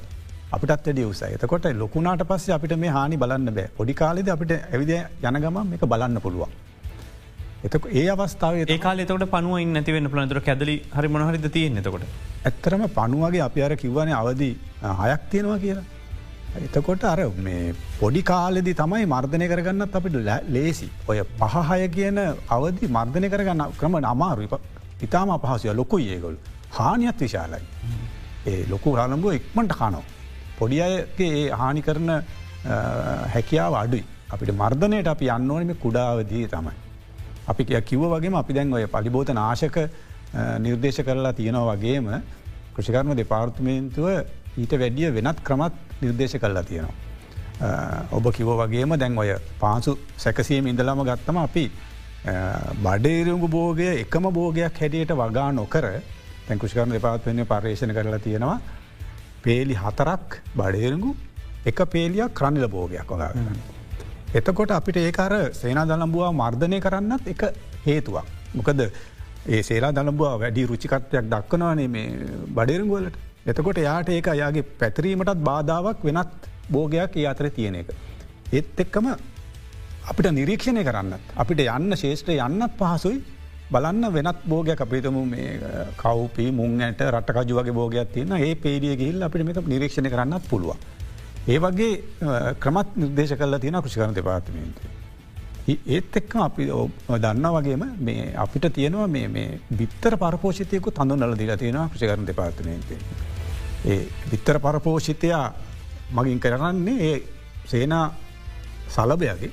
[0.55, 4.93] අපිටත් වැඩි උසයි එතකොට ලොකුණට පස්සේ අපිට මේ හානි බලන්න බෑ පොඩිකාලෙද අපිට ඇවිද
[5.31, 6.55] යනගම එක බලන්න පුළුවන්.
[7.65, 12.07] එතක ඒ අවස්ථාව ඒ කාල තකට පනුව නැතිවෙන්න පලනතුර කැදලි හරි මොහරිද තියෙන් එතකොට.
[12.45, 14.49] ඇත්තරම පනුවගේ අපි අර කිව්වන අවදි
[15.03, 15.85] හයක් තියෙනවා කියලා.
[16.57, 20.15] එතකොට අර මේ පොඩි කාලෙදි තමයි මර්ධනය කරගන්නත් අපිට
[20.49, 20.89] ලේසි.
[21.07, 24.47] ඔය පහහය කියන අවදි මර්ධනය කරගන්න ක්‍රම අමාරු
[25.01, 26.36] ඉතාම අපහසය ලොකු ඒගොල්
[26.71, 27.65] හානියත් විශාලයි.
[28.47, 30.03] ඒ ලොකු රලම්බුව එක්මට කනෝ.
[30.60, 32.10] පොඩි අයගේ ඒ හානි කරන
[33.33, 34.05] හැකියාව අඩුයි.
[34.29, 36.75] අපිට මර්ධනයට අපි යන්න ඕනම කුඩාවදී තමයි.
[37.47, 39.77] අපි කිව්ව වගේම අපි දැන් ඔය පලිබෝත නාශක
[40.60, 42.07] නිර්දේශ කරලා තියෙනවා වගේම
[42.75, 44.07] කෘෂිකර්ම දෙපාර්තමේන්තුව
[44.57, 46.95] ඊට වැඩිය වෙනත් ක්‍රමත් නිර්දේශ කරලා තියෙනවා.
[48.12, 51.65] ඔබ කිව වගේම දැන් ඔය පාසු සැකසීම ඉඳලාම ගත්තම අපි
[52.83, 55.86] බඩේරුගු බෝගය එකම බෝගයක් හැටියට වගා නොකර
[56.47, 58.60] තැන් කෘෂිකරම දෙපාත්වන්නේ පර්ේෂණ කරලා තියෙනවා
[59.43, 61.15] පේලි හතරක් බඩේරුගු
[61.65, 63.31] එක පේලියක් ක්‍රනිල බෝගයක් වගා.
[64.33, 67.43] එතකොට අපිට ඒකර සේනා දළම්බවා මර්ධනය කරන්නත් එක
[67.86, 68.25] හේතුවක්.
[68.55, 68.81] මොකද
[69.47, 72.07] ඒ සේලා දළඹවා වැඩි රුචිකත්වයක් දක්වනවානේ මේ
[72.55, 73.15] බඩේරුගුවලට
[73.47, 77.89] එතකොට යාට ඒක අයාගේ පැතරීමටත් බාධාවක් වෙනත් බෝගයක් ඒ අතර තියෙන එක.
[78.51, 79.07] ඒත් එක්කම
[80.12, 83.17] අපිට නිරීක්ෂණය කරන්න අපිට යන්න ශේෂත්‍රය යන්නත් පහසුයි
[83.71, 85.55] බලන්න වෙනත් බෝගයක් අපිතම මේ
[86.01, 90.75] කවපී මුංට රටකජු වගේ බෝගයක් තියන්න ඒ පේඩිය ගහිල් අපිට මේක නිරීක්ෂණ කරන්නත් පුළුව.
[91.47, 91.91] ඒ වගේ
[92.60, 94.81] ක්‍රමත් නිර්දේශ කල්ලා තියෙන කෘෂිකරන දෙපාතිමේන්තු.
[95.67, 96.67] ඒත් එක්කම අපි
[97.19, 99.47] දන්න වගේම මේ අපිට තියෙනවා මේ
[99.79, 102.99] බිත්තර පරපෝෂිතයකු තඳු නල දිල තියෙනවා කෘෂිකරන දෙපාතිමේන්තේ.
[103.85, 105.53] ඒ විත්තර පරපෝෂිතයා
[106.11, 107.21] මගින් කරන්නේ ඒ
[107.65, 108.13] සේනා
[108.89, 109.51] සලභයගේ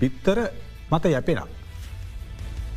[0.00, 0.38] බිත්තර
[0.90, 1.42] මත යැපෙන.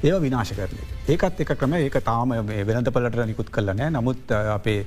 [0.03, 0.77] ඒ විනාශ කරන.
[1.07, 2.29] ඒකත් එක ක්‍රම ඒක තාම
[2.67, 4.85] වෙනද පලට නිකුත් කලනෑ නමුත් අපේ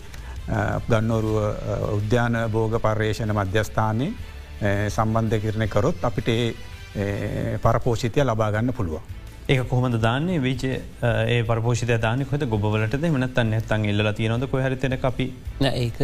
[0.89, 1.39] ගන්නෝරුව
[1.95, 4.13] උද්‍යාන බෝග පර්යේෂණ මධ්‍යස්ථානයේ
[4.89, 6.29] සම්බන්ධ කරන කරොත් අපිට
[7.63, 9.20] පරපෝෂිතය ලබාගන්න පුළුවන්.
[9.51, 10.39] ඒ කොහොමද දාන්නේ?
[10.39, 15.27] විච ඒ පරපෝෂිත දාන කොද ගොබලට මනත්තන්න ඇත්තන් එල්ල තියනොද කොහරිතන අපි
[15.71, 15.99] ඒක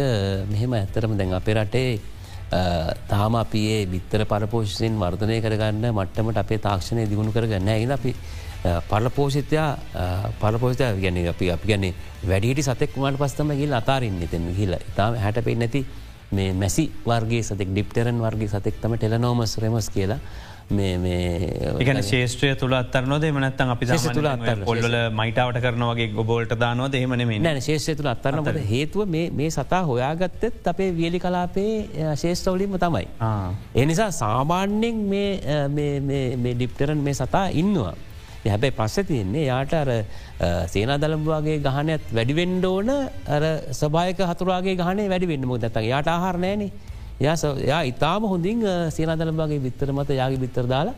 [0.51, 1.93] මෙහෙම ඇත්තරම දැන් අපේ රටේ
[3.07, 8.13] තාම අපේ බිත්තර පරපෝෂසින් වර්ධනය කරගන්න මට්ටමට අපේ තාක්ෂණය දිගුණු කරගන්න ඇ අපි
[8.89, 9.69] පරලපෝෂිතයා
[10.41, 15.39] පරපෝෂතය ගැන අපි අපි ගැන්නේ වැඩිට සතෙක් මට පස්තම ගිල් අතාරන්න එතෙන් හිල තාම හැට
[15.47, 15.85] පෙන් නැති
[16.31, 20.19] මේ මැසි වර්ගේ සතෙක් ඩිප්ටරන් වර්ගේ සතෙක්තම ටෙලනෝමස් රෙමස් කියලා.
[20.69, 26.95] ඒගන ශේෂත්‍රය තුළ අත්තරනොද මනත්තන් අපි තුළ අත්තර පොල්ල මයිටාවට කරනවගේ ගොබෝල්ට දානවද?
[26.99, 33.07] එහමන මේ ශේෂය තුළ අත්තරනට හේතුව මේ සතා හොයාගත්තෙත් අපේ වියලි කලාපේ ශේෂ්ටවලින්ම තමයි.
[33.75, 37.95] එනිසා සාමාන්‍යෙන් මේ ඩිප්ටරන් මේ සතා ඉන්නවා.
[38.47, 39.89] හැබැයි පස්ස තියෙන්නේ යාට අර
[40.73, 42.91] සේනා දළම්වාගේ ගහනයත් වැඩිවෙන්ඩ ඕන
[43.79, 46.69] සභායක හතුරාගේ ගහනේ වැඩිවෙන්න මුද ඇත යාට ආහරණයනේ
[47.19, 48.61] යා ඉතාම හොඳින්
[48.97, 50.95] සේනාදළම්වාගේ විත්තර මත යාගේ බිත්තර දාලා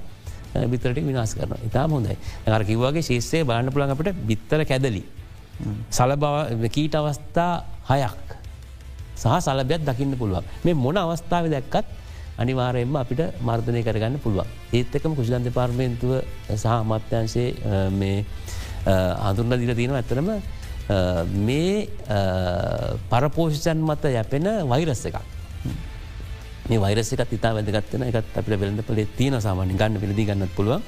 [0.74, 2.18] බිතරට විනාස් කරන ඉතාම හොඳයි.
[2.48, 5.04] අර කිව්වාගේ ශේෂය බලන්න පුළන් අපට බිත්තර කැදලි.
[5.92, 7.54] සල බව කීට අවස්ථා
[7.90, 8.28] හයක්
[9.22, 10.46] සහ සලබයක් දකින්න පුළුවන්.
[10.66, 11.88] මේ මොන අවස්ථාව දැක්කත්
[12.42, 14.48] අනිවාරයෙන්ම අපිට මර්ධනය කරගන්න පුළුවන්.
[14.78, 16.12] ඒත්තකම කුෂිලන් දෙපාර්මේන්තුව
[16.56, 18.26] සහ අමත්‍යංශයේ මේ
[19.26, 20.30] හඳුරන්න දිල තියෙන ඇතරම
[21.48, 21.88] මේ
[23.12, 25.20] පරපෝෂිෂන් මත යැපෙන වෛරස්ස එකක්
[26.70, 30.84] මේ වෛරසකත් ඉතා වැදගත්වන එකත් අපිට වෙළඳ පලේ තියෙන සාමාන්‍ය ගන්න පිළිදි ගන්නත් පුළුවන්.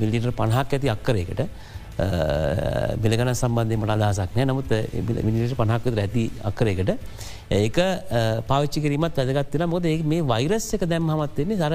[0.00, 1.42] මිලිට පණහක් ඇති අක්කරයකට.
[3.02, 4.46] බිලගන සම්බන්ධයමට අදහසක් නෑ.
[4.50, 4.70] නමුත්
[5.26, 6.90] මිනිට පණහක්කත ඇති අක්කරයකට.
[7.50, 7.78] ඒක
[8.48, 11.74] පාච්චි කිරීමත් වැදගත්වෙන මොද මේ වෛරස් එක දැම් හමත්වෙන්නේ සර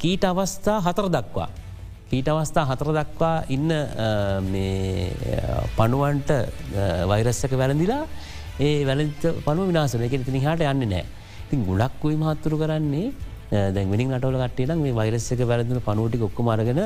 [0.00, 1.48] කීට අවස්ථා හතර දක්වා.
[2.10, 3.70] කීට අවස්ථා හතර දක්වා ඉන්න
[5.76, 6.30] පණුවන්ට
[7.12, 8.02] වෛරස්සක වැළඳලා
[8.60, 11.04] ඒ වැලත පනු විනාසන එක තිනිහට යන්න නෑ.
[11.50, 13.06] තින් ගොඩක් වයි මහත්තුරු කරන්නේ
[13.76, 16.80] දැන්වෙනි නටවල කටේ මේ වෛරස්සක වැරදින පනුවටි ඔක්කො මරගෙන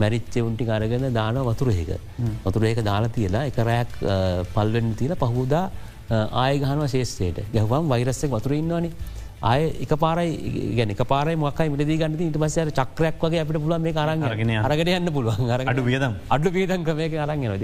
[0.00, 1.90] මැරිච්ච උන්ටි අරගෙන දාන වතුරේක.
[2.46, 3.92] වතුරේක දාලා තියලා එක රෑක්
[4.54, 5.64] පල්වෙන්න තියල පහුදා
[6.42, 8.92] ආය ගහනව ශේෂයට ගැහවම් වෛරස්සෙක් වතුරඉන්නවානේ
[9.42, 13.94] ආය එක පාරයි ගැන පාර මකයි මිලදී ගන්න ඉට පසර චක්‍රයක් වගේ අපට පුලුව මේ
[13.96, 16.14] අරගෙන අරගෙන යන්න පුළුවන් අඩු වියදම්.
[16.28, 17.56] අඩු පීදන් ක්‍රමයක අරගෙන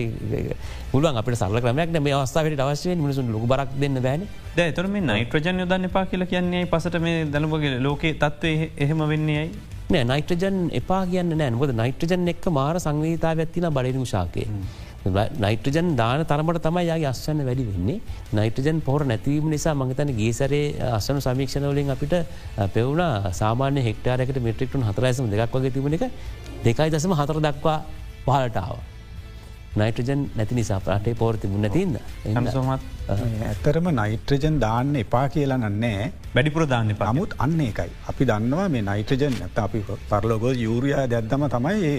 [0.90, 4.26] පුළුවන් අපට සල්ල ක්‍රමයක් මේ අවස්ථාවට අවශ්‍යය මිනිසුන් ලොක බරක් දෙන්න බෑන.
[4.58, 9.50] ඇතර මේ නයිට්‍රජන් යොදන්න එපා කියල කියන්නේ පසට මේ දනපගේ ලෝකේ තත්වේ එහෙම වෙන්නේයි
[9.88, 14.48] නෑ නයිට්‍රජන් එපා කියන්න නෑනකොද නයිට්‍රජන් එක් මාර සංවීතාව ඇත්තින බඩිනු ශාකය
[15.06, 18.00] නයිට්‍රජන් දාන තරමට තමයි යාගේ අස්වන්න වැඩි වෙන්නේ.
[18.32, 22.14] නයිට්‍රජන් පොර නැතිවීම නිසා මඟතන ගේසරේ අස්සන සමීක්ෂණවලින් අපිට
[22.74, 23.32] පෙවුණ.
[23.32, 26.04] සාමාන්‍ය හෙක්ටාරකට මෙට්‍රික්ටුන් හතරයිසම දෙක් වගේ තිබුණ එක
[26.64, 27.78] දෙකයි දසම හතර දක්වා
[28.26, 28.76] පහලටාව.
[29.76, 32.80] නයිට්‍රජන් නැති නිසා පටේ පෝර්ති මුන්න තින්න සමත්
[33.46, 37.90] ඇත්තරම නයිට්‍රජන් දාන්න එපා කියලා නන්නේ වැඩිපුර දාන්න පමුත් අන්න එකයි.
[38.10, 41.98] අපි දන්නවා මේ නයිට්‍රජන් ඇත අපි පරලෝගෝ යුරයා දැද්දම තමයි ඒ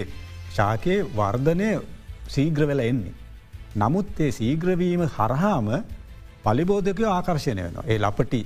[0.56, 1.70] ශාකයේ වර්ධනය
[2.28, 3.14] සීග්‍ර වෙල එන්නේ.
[3.76, 5.68] නමුත් ඒ සීග්‍රවීම හරහාම
[6.44, 7.76] පලිබෝධකය ආකර්ශණය වෙන.
[7.84, 8.42] ඒ ලපටි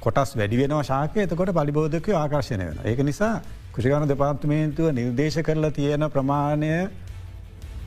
[0.00, 2.78] කොටස් වැඩි වෙන ශාකය එතකොට පලිබෝධකය ආකර්ශණය වෙන.
[2.84, 3.34] ඒක නිසා
[3.74, 6.72] කෘෂිගන දෙපාර්තමේන්තුව නිර්දේශ කරලා තියෙන ප්‍රමාණය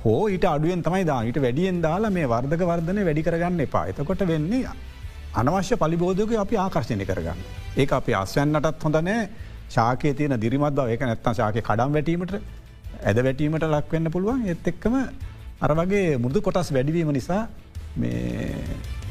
[0.03, 3.85] හෝ ඊට අඩුවෙන් තමයි දාට වැඩියෙන් දාලා මේ වර්ධක වර්ධනය වැඩි කරගන්න එපා.
[3.87, 4.73] එතකොට වෙන්නේ
[5.33, 7.39] අනවශ්‍ය පලිබෝධක අපි ආකර්ශණය කරගන්න.
[7.77, 9.19] ඒ අපි අස්වන්නටත් හොඳනෑ
[9.69, 12.33] ශාකය තියන දිරිමත් බව එක නැත්තම් ශාකය කඩම් වැටීමට
[13.01, 14.95] ඇද වැටීමට ලක්වෙන්න පුළුවන් එත් එක්කම
[15.61, 17.41] අර වගේ මුදු කොටස් වැඩිවීම නිසා
[17.97, 18.55] මේ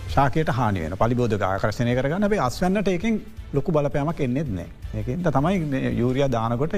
[0.09, 3.21] ශාකයට හානියන පලිබෝධ ආකර්ශණය කරගන්න බේ අස්වන්නට එකෙන්
[3.55, 6.75] ලොකු බලපෑමක් එන්නෙත් නෑ ඒකන්ට තමයි යුරිය දානකොට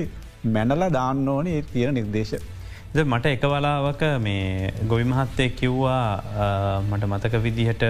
[0.46, 2.35] මැනල දාන්න ඕනේ තියෙන නිර්දේශ.
[3.06, 6.04] මට එක වලාවක මේ ගොවි මහත්තය කිව්වා
[6.82, 7.85] මට මතක විදිහට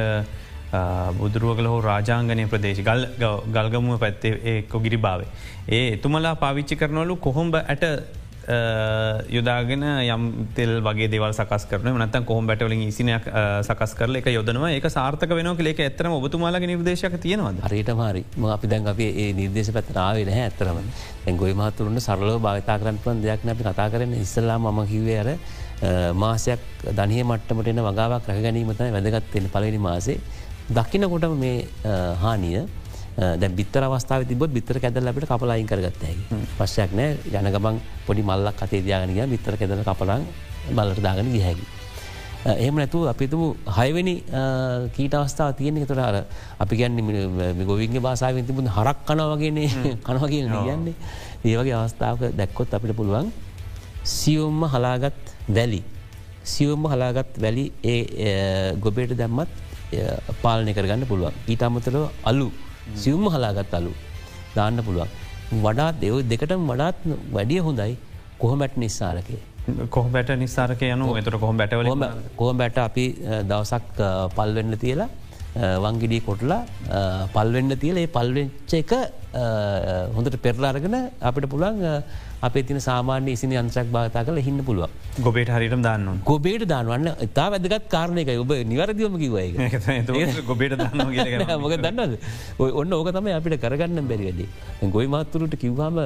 [1.18, 3.06] බුදුරුවගල හෝ රාජාංගනය ප්‍රදේශ ගල්
[3.50, 5.30] ගල්ගමුව පැත්තේ ඒ කොගිරි භාවේ.
[5.70, 7.84] ඒ එතුමලා පාවිච්චි කරනවලු කොහොම්බ ඇට
[8.48, 10.22] යොදාගෙන යම්
[10.54, 13.28] තෙල් වගේ දෙවල් සකස් කරන නත කොහොම බැටවලින් ඉසිනයක්
[13.62, 14.72] සකස් කරල එක යොදනවා.
[14.74, 17.62] එක සාර්ථක වෙන ලෙක ඇතරම ඔබතුමාලගේ නිර්දේශක තියෙනවද?
[17.62, 18.24] හරිට මාරි.
[18.36, 23.44] ම අපි දැන් අපේ ඒ නිර්දේශ පැත්තරාවේ නැහැ ඇතරම ගොයි මහතුරුන්ට සරලෝ භාවිතා කරන්පන් දෙයක්
[23.44, 25.30] නැපි කතා කරන ඉස්සල්ලා ම කිවේ අර
[26.14, 26.62] මාසයක්
[26.98, 30.18] ධනය මට්ටමට එන වගාවක් රැ ගැනීමතයි වැදගත්වෙන පලනි මාසේ.
[30.70, 31.66] දකිනකොට මේ
[32.22, 32.66] හානිය
[33.16, 36.16] දැ බිත්තර අවස්ථාව තිබොත් බිත්තර කැදල අපට කපලායින් කරගත්තයි
[36.58, 37.18] පශ්යක් නෑ.
[37.28, 40.24] යන ගමන් පොඩි මල්ලක් කතේ දයාගනය බිත්තර කැදල කපලන්
[40.70, 41.66] බලටදාගෙන ගිහැකි.
[42.44, 44.14] එහෙම නැතු අපිතුමු හයවැනි
[44.94, 46.24] කීට අවස්ථාව තියෙන තුර අර
[46.58, 46.96] අපි ගැන්න
[47.66, 49.68] ගොවින්ගේ බාසාාවෙන් තිබුණ හරක් කන වගේනේ.
[50.06, 50.94] කනවගේ කියන්නේ
[51.44, 53.30] ඒවගේ අවස්ථාවක දැක්කොත් අපිට පුළුවන්
[54.04, 55.82] සියුම්ම හලාගත් වැලි.
[56.44, 59.50] සියුම්ම හලාගත් වැලි ඒ ගොබේට දැම්මත්
[60.42, 61.34] පාලනය කරගන්න පුළුවන්.
[61.46, 62.50] ඊට අමතරව අලු
[62.96, 63.92] සිවුම්ම හලාගත් අලු
[64.56, 65.10] දාන්න පුළුවන්.
[65.64, 66.96] වඩාත් දෙව දෙකටම වඩාත්
[67.32, 67.94] වැඩිය හොඳයි
[68.38, 69.38] කොහොමැට් නිස්සාරකය.
[69.88, 71.88] කොහොබැට නිස්සාරක යනු එතර කොහොම බැටවල
[72.36, 73.04] කොහොම බැට අපි
[73.50, 73.98] දවසක්
[74.36, 75.08] පල්වෙන්න තියලා
[75.54, 76.60] වංගිඩී කොටලා
[77.34, 78.92] පල්වෙන්න තියල ඒ පල්වෙච්ච එක
[80.16, 81.82] හොඳට පෙරලාරගෙන අපිට පුළන්
[82.42, 84.88] අපේ තින සාමාන්‍ය ඉසිනි අන්සක් භාතා කල හින්න පුළුව
[85.20, 89.48] ගොබේට හරිටම් දාන්න ගොබේට දාන්නවන්න ඉතා වැදගත් කාරණයක ඔබ නිවරදිවම කිවයි
[90.50, 90.76] ගොබේට
[91.64, 92.18] මොක දන්නද
[92.80, 96.00] ඔන්න ඕක තම අපිට කරගන්න බැරි වැඩි ගොයි මාතුරට කිව්වාම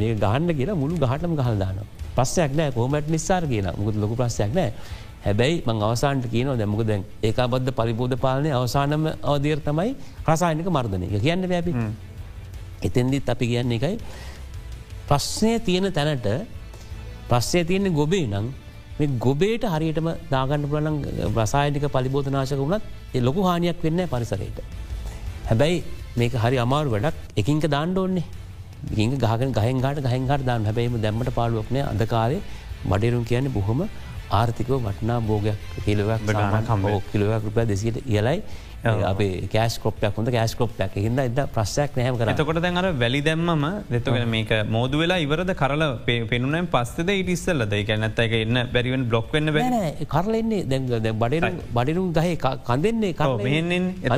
[0.00, 1.84] මේ ගහන්න කියලා මුළු ගහටම ගහල් දාන
[2.16, 2.70] පස්සයක් නෑ.
[2.70, 4.70] කෝමට නිස්සාර කියලා මුකුත් ලොකු ප්‍රස්සයක් නෑ
[5.24, 9.90] හැබැයි මං අවසාන්ට කියන දැමක දැන් ඒකා බද්ධ පරිබෝධ පාලනය අවසානම අවදීර් තමයි
[10.26, 11.06] රසායනික මර්ධනය.
[11.16, 11.72] කියන්න වැැපි
[12.82, 13.96] එතෙන්දිත් අපි කියන්නේ එකයි.
[15.08, 16.28] ප්‍රශ්නය තියෙන තැනට
[17.28, 18.46] ප්‍රශ්නය තියන්නේ ගොබේ නං
[18.98, 21.02] මේ ගොබේට හරියටම දාගන්න පුලන
[21.34, 22.82] ප්‍රසායනික පලිබෝධනාශක වුණත්
[23.20, 24.58] ලොකු හානියක් වෙන්න පරිසරයට.
[25.48, 25.82] හැබැයි
[26.16, 27.14] මේක හරි අමාරු වැඩක්.
[27.36, 28.24] එකින්ක දාණ්ඩ ඕන්නේ.
[28.90, 30.64] ගින් ගහන ගහන්ගට ගහන්ගට දාන්න.
[30.64, 32.38] හැබැයිම දැම්මට පාලුවක්නය අදකාරය
[32.84, 33.88] බඩරුම් කියන්නේ බොහොම
[34.34, 38.38] ආර්ථිකව වටනා බෝගයක් කිලවක් ගාන කම්බෝ කිලවක් රුපය දෙසිට ඉයලයි
[38.84, 43.20] අපේ කෑස් කොප්යක් හොඳ කෑස් කොප්යක් හිද එද ප්‍රශ්යක් නෑම කර එතකොට දැන් අර වැලි
[43.28, 45.52] දැම්මම දෙතගෙන මේක මෝද වෙලා ඉවරද?
[45.62, 45.84] කරල
[46.32, 52.12] පෙනුනම් පස්සද ඉටිස්සල්ල දෙක නැත්ත එක එන්න බැරිවෙන් බ්ලොක් වෙන්න බැ කරලෙන්නේ දැ බඩ බඩිරුම්
[52.18, 52.28] ගහ
[52.68, 53.14] කඳෙන්නේ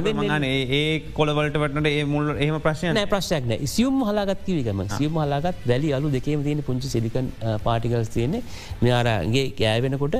[0.01, 0.83] එගන ඒ
[1.19, 3.67] කොලවලට වටනට ඒ මුල් එහම ප්‍රශ්න ප්‍රශ්යක් නෑ.
[3.75, 7.31] සියුම් හලාගත්කිවකම සියුම් හලාගත් වැලි අලු දෙකේම තියෙන පුංචි සිලිකන්
[7.67, 8.43] පාටිකල්ස් තියන්නේ.
[8.83, 10.17] මෙයාරගේ කෑවෙනකොට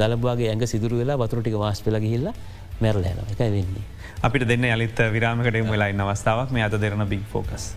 [0.00, 1.98] දලබවාගේ ඇඟ සිදුර වෙලා වතුරටික වාස් පෙල
[2.80, 3.84] ගිහිල්ලා මැරල යන එක වෙන්නේ.
[4.22, 7.74] අපිට දෙන්න යලිත් විරාමකට වෙලා ඉන්න අවස්ථාවක් මේ අත දෙරන බික් ෆෝකස්.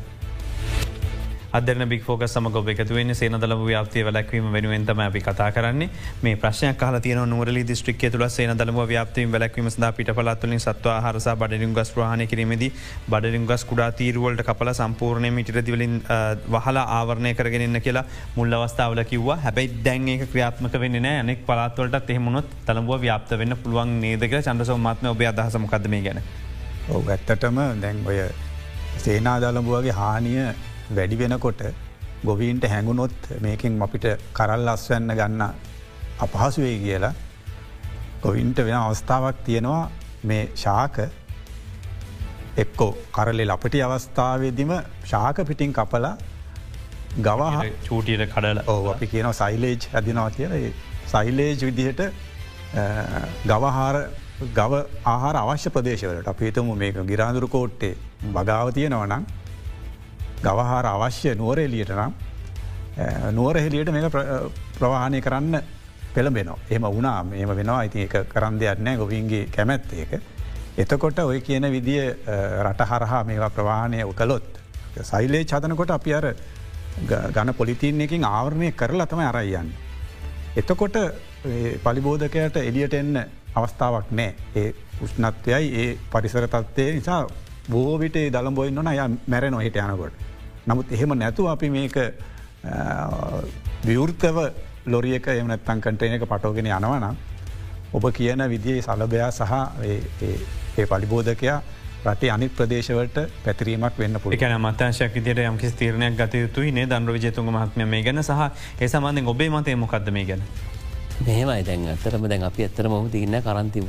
[1.53, 5.89] අදරන බික් ෝක සමග එකතුවෙන් සේනදල ව්‍යාපතිය වැලක්වීම වෙනුවෙන්තම අපි කතා කරන්නේ.
[6.23, 11.35] මේ ප්‍රශ්නයක් කාල තියන නුවරලි දිස්ත්‍රික්ක තුළ සේනදලම ව්‍යාපතිීම වැලක්වීම සද පිට පලත්තුලින් සත්ව හරසා
[11.35, 12.65] බඩරින් ගස් ප්‍රහණ කිරීමද
[13.09, 15.95] බඩරින් ගස් කුඩා තීරුවලට කපල සම්පූර්ණය මිටිරදිවලින්
[16.55, 19.39] වහලා ආවරණය කරගෙනන්න කියලා මුල් අවස්ථාවල කිව්වා.
[19.45, 24.77] හැබැයි දැන් ඒක ක්‍රියාත්මක වෙන්න නෑ අනෙක් පලාත්වලට එහෙමුණොත් තලබුව ව්‍යාප්ත වෙන්න පුළුවන් නේදක චන්දසව
[24.77, 26.21] මත්ම ඔබ අදහසමකක්දම ගැන.
[26.89, 28.19] ඔ ඇත්තටම දැන් ඔය
[29.03, 30.41] සේනා දලඹුවගේ හානිය
[30.89, 31.61] වැඩි වෙනකොට
[32.23, 35.43] ගොවීන්ට හැඟුණොත් මේකින් අපිට කරල් අස්වන්න ගන්න
[36.19, 37.13] අපහසුවේ කියලා
[38.21, 39.91] ගොවින්ට වෙන අවස්ථාවක් තියෙනවා.
[40.23, 40.97] මේ ශාක
[42.57, 44.71] එක්කෝ කරලෙ ලපටි අවස්ථාවේදිම
[45.05, 46.17] ශාක පිටිං කපලා
[47.19, 48.59] ගවා චූටියට කඩල.
[48.67, 50.73] ඕ අපි කියනව සයිලේජ් ඇදිනවා කියල.
[51.07, 52.01] සයිලේජ් විදිහට
[53.45, 53.95] ගවහාර
[54.51, 54.73] ගව
[55.05, 56.27] ආහාර අවශ්‍ය ප්‍රදේශවලට.
[56.27, 57.95] අපේතම මේක ගිරාදුරු කෝට්ටේ
[58.33, 59.23] බගාව තියෙනවනම්
[60.43, 62.13] ගවහාර අවශ්‍ය නුවරෙලියට නම්
[63.31, 64.09] නුවරහෙලියට මේ
[64.77, 65.61] ප්‍රවාහනය කරන්න
[66.13, 70.21] පෙළබෙනවා එම වුණා මෙම වෙනවා ඉති එක කරන් දෙයක් නෑ ගොවින්ගේ කැමැත්ත එක.
[70.77, 72.05] එතකොට ඔය කියන විදිිය
[72.63, 74.59] රට හරහා මේවා ප්‍රවාණය කළොත්.
[75.01, 76.33] සයිලේ චතනකොට අපි අර
[77.33, 79.73] ගන පොලිතින් එකින් ආවරණය කරලා තම අරයියන්න.
[80.55, 80.95] එතකොට
[81.83, 83.21] පලිබෝධකයට එලියට එන්න
[83.55, 87.21] අවස්ථාවක් නෑ ඒ උෂ්නත්වයයි ඒ පරිසර තත්වය නිසා
[87.69, 90.13] බෝවිට දළම්බොයින්න ය මැර නොහිට යනකොට.
[90.67, 91.97] නමුත් එහෙම නැතුව අපි මේක
[93.87, 94.37] විවෘර්තව
[94.85, 97.15] ලොරියක එමනත්තන් කටේන එක පටෝගෙන යනවනම්
[97.93, 99.53] ඔබ කියන විදිේ සලභයා සහ
[99.89, 101.61] ඒ පලිබෝධකයා
[102.05, 106.85] රටේ අනි ප්‍රදේශවලට පැතිරීමක් වෙන්න පුළි න මතශයක් විදියට යම්කි තීරණයක් ගත යුතුයි නේ.
[106.85, 110.43] දන්ර විජතුන් මහත්ම මේ ගැන සහ ඒ සමන්ධෙන් ඔබේ මතය මොකක්ද මේ ගැන?
[111.25, 113.81] මෙහෙමයි දැන් අතරම දැන් අපි ඇත්තර මොම තින්න කරන්ති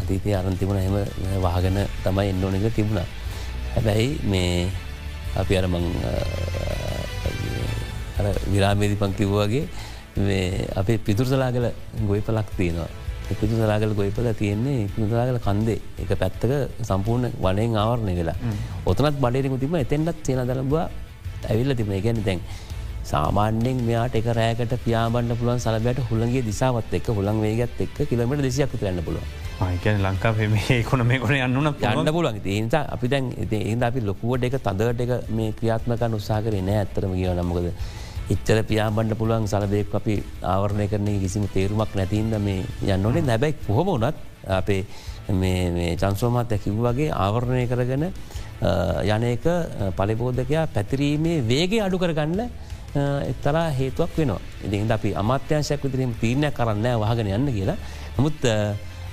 [0.00, 0.96] අතීතය අරන්තිබුණ එම
[1.42, 3.06] වාගෙන තමයි එන්න ඕනක තිබුණා.
[3.74, 4.68] හැබැයි මේ
[5.36, 5.86] අපි අරමං
[8.52, 9.64] විරාමේදි පංකිව්වාගේ
[10.76, 11.66] අපේ පිතුරසලාගල
[12.06, 12.88] ගොයිපලක් තියෙනවා.
[13.32, 15.78] පිතුසලාගල ගොයිපල තියෙන්නේ පිතුසලාගල කන්දේ.
[15.98, 18.38] එක පැත්තක සම්පූර්ණ වනයෙන් ආවරණය වෙලා.
[18.86, 20.88] ඔතනත් බඩරෙකු තිබ එතෙන්ටත් සේන දරබවා
[21.48, 22.40] ඇවිල්ල තිබන ගැන දැන්
[23.04, 28.74] සාමාන්‍යෙන් මෙයාට එක රෑකට පියාබන්න පුළුවන් සලබයට හුළන්ගේ දිසාවත් එක් හුළන් වේගත් එක් කිලමට දෙසියක්
[28.74, 29.28] කරන්න පුළුවන්
[29.60, 32.40] ආයකන ලංකා කොන මේ කොන යන්නන යන්න පුළුවන්.
[32.46, 37.12] ඒනිසා අපි දැන් ඒද අපි ලොකුවට එක තදට එක මේ ක්‍රියාත්මකන් උත්සා කරේ නෑ ඇත්තරම
[37.14, 37.68] කිය නමකද
[38.30, 44.16] එච්චර පියාබන්න පුළුවන් සලබෙක් අපි ආවරණය කරන කිසිම තේරුමක් නැතින්ද මේ යන්නනේ නැබැයි පොහොම වනත්
[44.50, 44.82] අපේ
[45.96, 48.06] චන්සෝමත් ඇකිව් වගේ ආවරණය කරගෙන
[49.10, 49.46] යනක
[49.96, 52.42] පලිබෝධකයා පැතිරීමේ වේගේ අඩු කරගන්න
[53.24, 54.40] එක්තරා හේතුවක් වෙනවා.
[54.64, 57.76] ඉදි අපි අමාත්‍යංශයක් විදිරීම තීරණයක් කරන්න වහගෙන යන්න කියලා.
[58.18, 58.38] නමුත්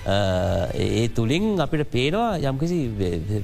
[0.08, 2.78] ඒ තුළින් අපිට පේනවා යම්කිසි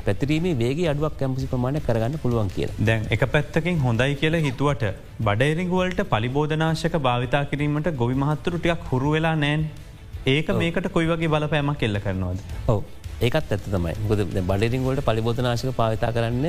[0.05, 2.69] පැතිරීමේ වේගේ අඩුවක් කැම්පසි ප්‍රමාණය කරගන්න පුළුවන් කිය.
[2.87, 4.85] දැන් එක පැත්තකින් හොඳයි කියල හිතුවට
[5.27, 9.69] බඩේරිංගුවලට පලිබෝධනාශක භාවිතා කිරීමට ගොවි මහත්තුරටයක් හුරු වෙලා නෑන්
[10.25, 12.39] ඒක මේකට කොයි වගේ බලපෑමක් කෙල්ල කරනවාද.
[12.67, 12.83] ඔව
[13.25, 13.93] ඒකත් ඇත්ත තමයි.
[14.09, 16.47] ගොද බඩරිංගොලට පලිබෝධනාශක පාවිතා කරන්න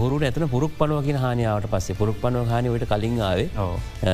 [0.00, 1.96] හුරු ඇතන පුරුක් පනුව කියෙන හානියාවට පස්සේ.
[1.96, 3.48] පුරුක් පනුව හානිවට කලින් ආවේ.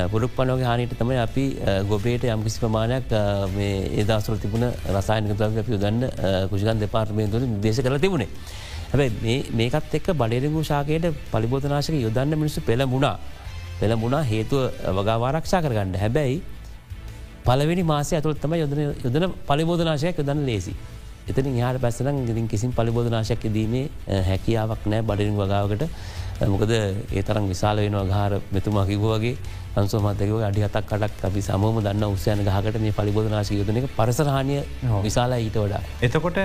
[0.09, 1.45] පුරුක් පනෝග හානිට තමයි අපි
[1.89, 3.11] ගොබේට යම්කිසි ප්‍රමාණයක්
[3.99, 6.01] ඒදසර තිබුණ රසායනක ද්‍රව්‍ය අපි යදන්න
[6.49, 8.29] කුෂිකන් දෙපාර්මේන්තුර දේශ කර තිබුණේ.
[8.91, 13.15] හැබැයි මේකත් එක් බඩරිංගු ශාකයට පලිබෝධනාශක යොදන්න මිනිස්සු පෙළමුණා
[13.79, 15.95] පෙළමුණා හේතුව වගාවාරක්ෂා කරගන්න.
[16.03, 16.41] හැබැයි
[17.45, 20.75] පලවෙනි මාසය ඇතුළත්තම යොදන පලිබෝධනාශයක් යොදන්න ලේසි.
[21.27, 23.85] එතන යාට පැස්සන ඉතින් කිසින් පලිබෝධනාශක් දීමේ
[24.23, 25.85] හැකියාවක් නෑ බඩින් වගාවකට
[26.45, 29.35] මොකද ඒ තරම් විශාල වෙනවා ගාර මෙතුමා කිව්වගේ
[29.75, 34.57] අන්සෝමතකව අඩි හතක් කටක් අපි සමම දන්න උත්සයන ගහකට මේ පලිබෝධනාශ යුදන එක පරසරහානය
[35.01, 35.81] විශාලා ඊට වඩා.
[36.01, 36.39] එතකොට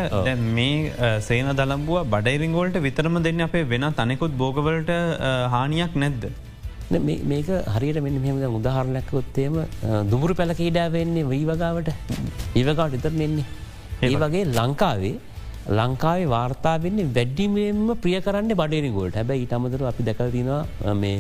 [0.50, 4.92] මේ සේන දළම්බුව බඩයිරිංගෝල්ට විතරම දෙන්න අපේ වෙන තනෙකුත් බෝගවලට
[5.54, 6.26] හානියක් නැද්ද.
[7.28, 9.56] මේක හරියට මෙන්න මෙම උදාහරණයක්කොත්තේම
[10.10, 11.90] දුමුරු පැල කීඩාවෙන්නේ වී වගාවට
[12.54, 13.48] ඒවගාට ඉතර නෙන්නේ.
[14.02, 15.16] ඒ වගේ ලංකාවේ
[15.78, 21.18] ලංකාවේ වාර්තා වෙන්නේ වැඩ්ඩිමෙන්ම ප්‍රිය කරන්න බඩේනිගෝල්ට හැබැයි ඉටමතර අපි දැකල්තිනවා මේ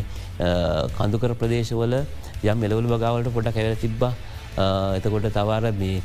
[0.98, 1.94] කඳුකර ප්‍රදේශවල
[2.50, 4.12] යම් මෙලවල් වගාවලට පොට කැවල තිබ්බා.
[4.96, 5.98] එතකොට තවාර මේ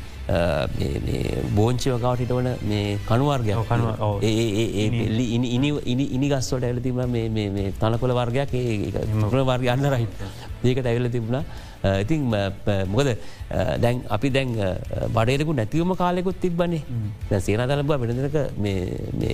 [1.56, 3.52] බෝංචි වගාවට හිටවන මේ කනුවර්ගය
[6.16, 7.00] ඉනි ගස්වට ඇල තිබ
[7.80, 8.54] තනකොල වර්ගයක්.
[8.54, 10.12] ඒ වර්ග අන්න රහිත්
[10.70, 11.42] ඒකට ඇවෙල තිබුණා.
[12.02, 12.20] ඉතින්
[12.92, 13.08] මොකද
[13.84, 14.50] දැන් අපි දැන්
[15.16, 18.38] බඩේරකු නැතිවම කාලෙකුත් තිබ්බන්නේ සේන තලබ වෙනදක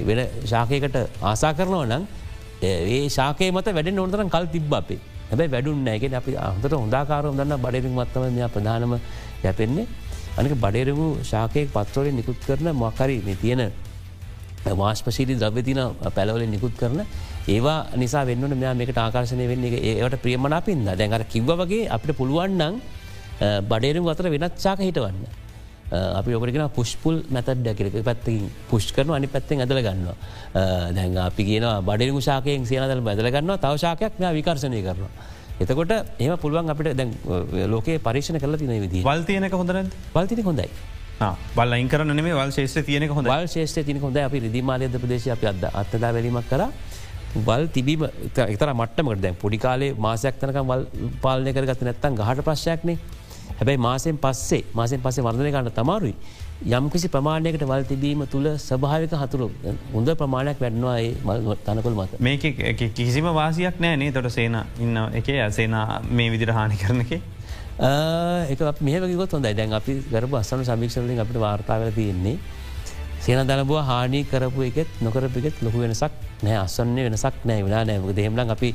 [0.08, 0.20] වෙන
[0.52, 0.98] ශාකයකට
[1.30, 2.04] ආසා කරනවා නම්
[2.70, 5.00] ඒ ශාකය මත වැඩ නොතරම් කල් තිබ්බ අපේ.
[5.30, 8.94] හැබයි වැඩුන්න ඇගෙන අපි අහතට හොදාකාරම් දන්න බඩරින් මත්තම මෙයා ප්‍රධානම
[9.44, 9.86] යැපෙන්නේ.
[10.38, 13.62] අනික බඩේරමු ශාකයක් පත්‍රවලින් නිකුත් කරන මොකරි තියෙන
[14.80, 15.80] වාශ්පශීලි ද්‍රව්‍යතින
[16.16, 17.00] පැලවලින් නිකුත් කරන
[17.48, 22.80] ඒවා නිසා වෙන්න මෙයා මේකට ආකර්ශනය වෙන්නේ ඒවට ප්‍රියමනා පින්ද දැඟර කිව්ව වගේ අපිට පුළුවන්නන්
[23.70, 25.24] බඩේරුම් අතර වෙනත් ශාක හිටවන්න.
[25.92, 30.16] අපි ඔකරගෙන පුෂ්පුල් මැතඩ කිරක පැත්තිකින් පුෂ් කරන අනි පැත්තෙන් ඇදල ගන්නවා.
[30.96, 35.12] දැන් අපි කියන බඩිරු ශාකයෙන් සියනදල බැදල ගන්නවා තවශාකයක් මෙයා විකර්ශනය කරනවා.
[35.60, 37.10] එතකොට ඒම පුළුවන් අපිට දැන්
[37.74, 39.82] ලෝකේ පරිශණ කල තින විදි වල්තියනක හොඳර
[40.14, 40.70] වල්තින හොඳයි.
[41.58, 45.44] බල ඉකරන මේ වල් ශේෂ තියනක හොඳ වල් ශේෂ තින හොඳ අපි රිදිමාලයද ප්‍රදේශ අප
[45.52, 46.62] අද අත්තදා වැලීමක් කර
[47.34, 50.86] වල් තිබීම එතර මට්ටමකට දැන් පොඩිකාලේ මාසයක් තනකම් වල්
[51.22, 52.98] පාලනය කරගත නැත්තන් ගහට ප්‍රශ්යක්නේ
[53.58, 56.14] හැබැයි මාසයෙන් පස්සේ මාසෙන් පස්සේ වර්ධනය කන්න තමාරුයි.
[56.68, 59.50] යම්කිසි ප්‍රමාණයකට වල් තිබීම තුළ සභාවික හතුරු
[59.94, 62.20] හොඳ ප්‍රමාණයක් වැඩනවා ඒ මල් තනකොල් මත.
[62.20, 62.42] මේක
[62.94, 64.12] කිසිම වාසියක් නෑ නේ.
[64.12, 65.76] තොට සේන ඉන්න එක සේන
[66.10, 67.22] මේ විදිර හානි කරනක එක.
[68.80, 69.54] මේකගොත් හොඳයි.
[69.54, 72.36] දැන් අපි ගරපු අස්සන සමික්ෂලින් අපට වාර්තාවල තියෙන්නේ.
[73.20, 78.54] සේන දනබුව හානි කරපු එකෙත් නොකරපිගෙත් ලොකු වෙනසක් නෑ අස්සන්නේ වෙනසක් නෑ වෙලා නෑමක දෙහෙමලන්
[78.56, 78.70] අපි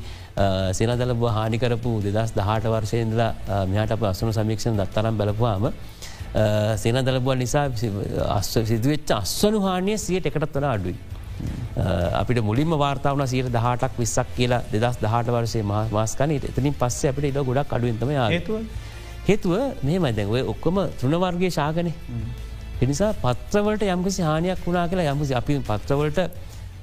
[0.72, 5.68] සේන දලබ හානිකරපු දෙදස් දහට වර්ෂයඉදලා මෙහට අප අස්සනු සමීක්ෂණ දත්තරම් බලපුවාම
[6.78, 7.68] සේන දලබුව නිසා
[8.66, 10.96] සිදුවච්ච අස්වනු හානිය සියට එකටත් වන අඩුයි.
[12.14, 15.64] අපිට මුලින්ම වාර්තාවන සියට දහටක් විස්සක් කියලා දෙදස් දහට වර්සේ
[15.94, 18.62] මාස්කන එතනින් පස්සේ අපිට ඉඩ ගොඩක් අඩුවන්තම හේතුව?
[19.28, 19.54] හේතුව
[19.84, 21.94] මේ මදැන්ව ඔක්කොම තෘණවර්ගේ ශාගනය.
[22.82, 26.20] එනිසා පත්‍රවලට යම්කිසි හානියක් වුණනා කියලා යම්කිසි අපි පත්‍රවලට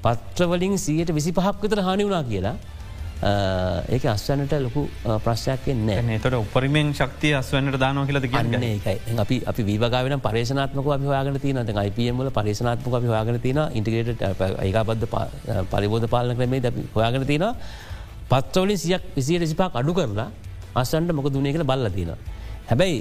[0.05, 2.55] පත්‍රවලින් සියයට විසි පහක් විතර හානි වුණා කියලා
[3.95, 4.81] ඒක අස්වනට ලොකු
[5.25, 9.17] ප්‍රශ්යක් නෑ තොට උපරිමෙන් ශක්තිය අස්වන්නට දානෝ කියලද ගන්න ඒකයි.
[9.17, 14.21] අපි අපි වීවගාවෙන පරේෂනාත්මක අපි හයාගන තින IPMල පරේෂනාත්මක අපි හයාගන තින ඉන්ටිගේට
[14.61, 15.07] ඒකාබද්ධ
[15.71, 17.45] පරිබෝධ පාලන ක්‍රමේ ද හොයාගන තින
[18.29, 20.29] පත්වලින් සියක් විසිය රෙසිපාක් අඩු කරලා
[20.75, 22.17] අස්සන්ට මොක දුණය කළ බල්ල තිනවා.
[22.69, 22.97] හැබැයි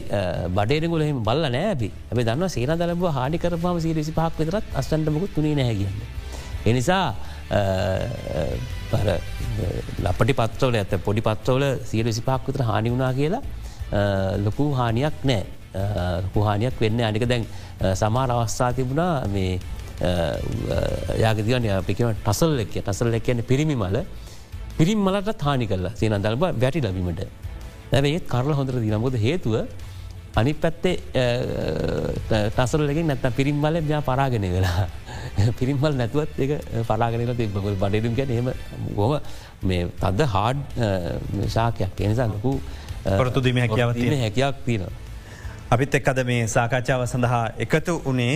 [0.57, 5.35] බඩේරගුලහෙම බල්ල නෑබි ඇබ දන්න සේන දලබ හාඩි කරපාම සී රෙසි පහක් විතරත් අස්සන්ට මොකුත්
[5.37, 6.24] තුනේ නැහැගන්න.
[6.67, 7.07] එනිසා
[10.05, 13.43] ලපටි පත්‍රවල ඇත පොඩි පත්‍රවල සිය රෙසි පහක් විතර හානි වුණනා කියලා
[14.47, 15.45] ලොකු හානියක් නෑ.
[16.35, 17.47] පුහානියක් වෙන්න අනික දැන්
[17.95, 19.59] සමාර අවස්ථා තිබුණා මේ
[21.19, 22.75] යාගදිවන අපිකව ටසල් එක්ක.
[22.81, 23.97] ටසල් එක් කියන පිරිමි මල
[24.79, 27.25] පිරිම් මලට හානි කරලා සේන දල්බ වැටි ලබීමට
[27.93, 29.55] ඇැබඒත් කරල හොඳර දිනමුද හේතුව
[30.41, 30.95] අනි පැත්තේ
[32.57, 34.87] තසරලකින් නැත්ත පිරිම්මල ්‍යා පරාගෙන වෙලා
[35.59, 36.53] පිරිම්මල් නැතුවත් එක
[36.91, 38.49] පරාගෙනල තිබගල් බඩඩම් ගැන හෙම
[38.99, 39.15] ගොම
[39.63, 40.59] මේ තද හාඩ්
[41.57, 42.01] ශාකයක්.
[42.01, 42.53] එනිසා ලොකු
[43.21, 44.93] පොරතු දිම හැකියාව හැකයක් තියෙනවා.
[45.75, 48.35] අපිත් එක් අද මේ සාකච්ඡාව සඳහා එකතු වනේ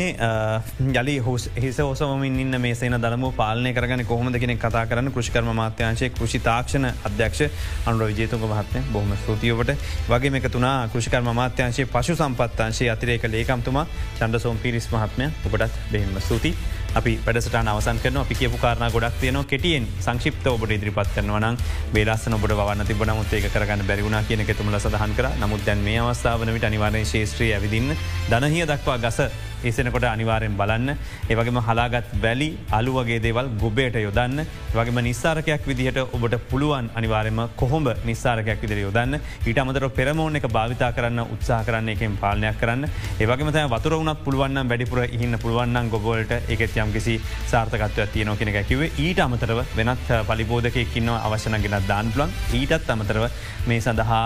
[0.92, 5.50] යලි හුස් හිස ඔසවමින් ඉන්න මේ සේන දළම පාලනය කරගන කොහොමද කෙනෙ කතා කරන්න කෘෂිකර්ම
[5.52, 7.44] මාත්‍යංශය කෘෂි තාක්ෂණ අධ්‍යක්ෂ
[7.84, 9.70] අනුර විජේතුක මහත්මය බොහම ස්තුතියවට
[10.08, 13.86] වගේ එකතුනා කෘෂිකර්ම මාත්‍යංශයේ පශු සම්පත්තංශයේ අතිරේක ලේකම්තුමා
[14.18, 16.77] චන්ඩ සෝම් පිරිස් මහත්මය ඔබටත් බෙහිම ස්තුතියි.
[16.94, 21.58] අපි වැඩසට අවසන් කරන අපි කියපු කාරණ ගොඩක් තියන කෙටියෙන් සංශිප්ත ඔබට ඉදිරිපත් කරනවන
[21.92, 26.00] බේලස්සන ඔබට වන්න තිබන මුත් ඒක කරගන්න බැරිුණ කියන තුමල සඳහන් කර නමුත් දැන් මේ
[26.00, 27.94] අවස්ථාවනට අනිවාරය ශේත්‍රී ඇවිදින්න
[28.30, 29.20] දනහිය දක්වා ගස
[29.60, 30.96] ඒසනකොට අනිවාරයෙන් බලන්න.
[31.28, 34.44] ඒවගේම හලාගත් වැලි අලු වගේ දේවල් ගොබේට යොදන්න.
[34.72, 39.18] වගේම නිස්සාරකයක් විදිහට ඔබට පුළුවන් අනිවාරයම කොහොම නිස්සාරකයක් විදිර යොදන්න.
[39.46, 42.86] ඊට අමතර පෙරමෝන එක භාවිතා කරන්න උත්සා කරන්න එකෙන් පාලනයක් කරන්න.
[43.18, 47.14] ඒවගේම වතුර වනත් පුළුවන් වැඩිපුර ඉහින්න පුළුවන්න්න ගොබෝලට එකත් යම් කිසි
[47.52, 53.28] සාර්ථකත්ව තියනෝ කෙනෙ කිවේ ඊට අමතරව වෙනත් පලිබෝධකයකින්න අවශ්‍යන ගෙනත් දාන් පුලන් ඊටත් අමතරව
[53.66, 54.24] මේ සඳහා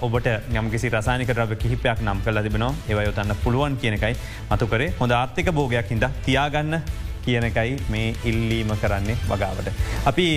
[0.00, 0.28] ඔබට
[0.60, 2.74] යම්කිසි රසානික රව කිහිපයක් නම් කල තිබෙනවා.
[2.88, 4.14] ඒවයොතන්න පුළුවන් කියනකයි
[4.50, 4.94] මතු කරේ.
[5.00, 6.80] හොඳ ආර්ථික භෝගයක් හිද තියාගන්න
[7.24, 9.72] කියනකයි මේ ඉල්ලීම කරන්නේ වගාවට.
[10.10, 10.28] අපි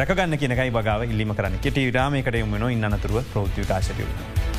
[0.00, 1.60] රැකගන්න කියනකයි වගාව ඉල්ලිම කරන්න.
[1.60, 4.53] කෙට රාමයකට යොමන ඉන්නතුරුව ප්‍රෘතිවිකාශටයුණ.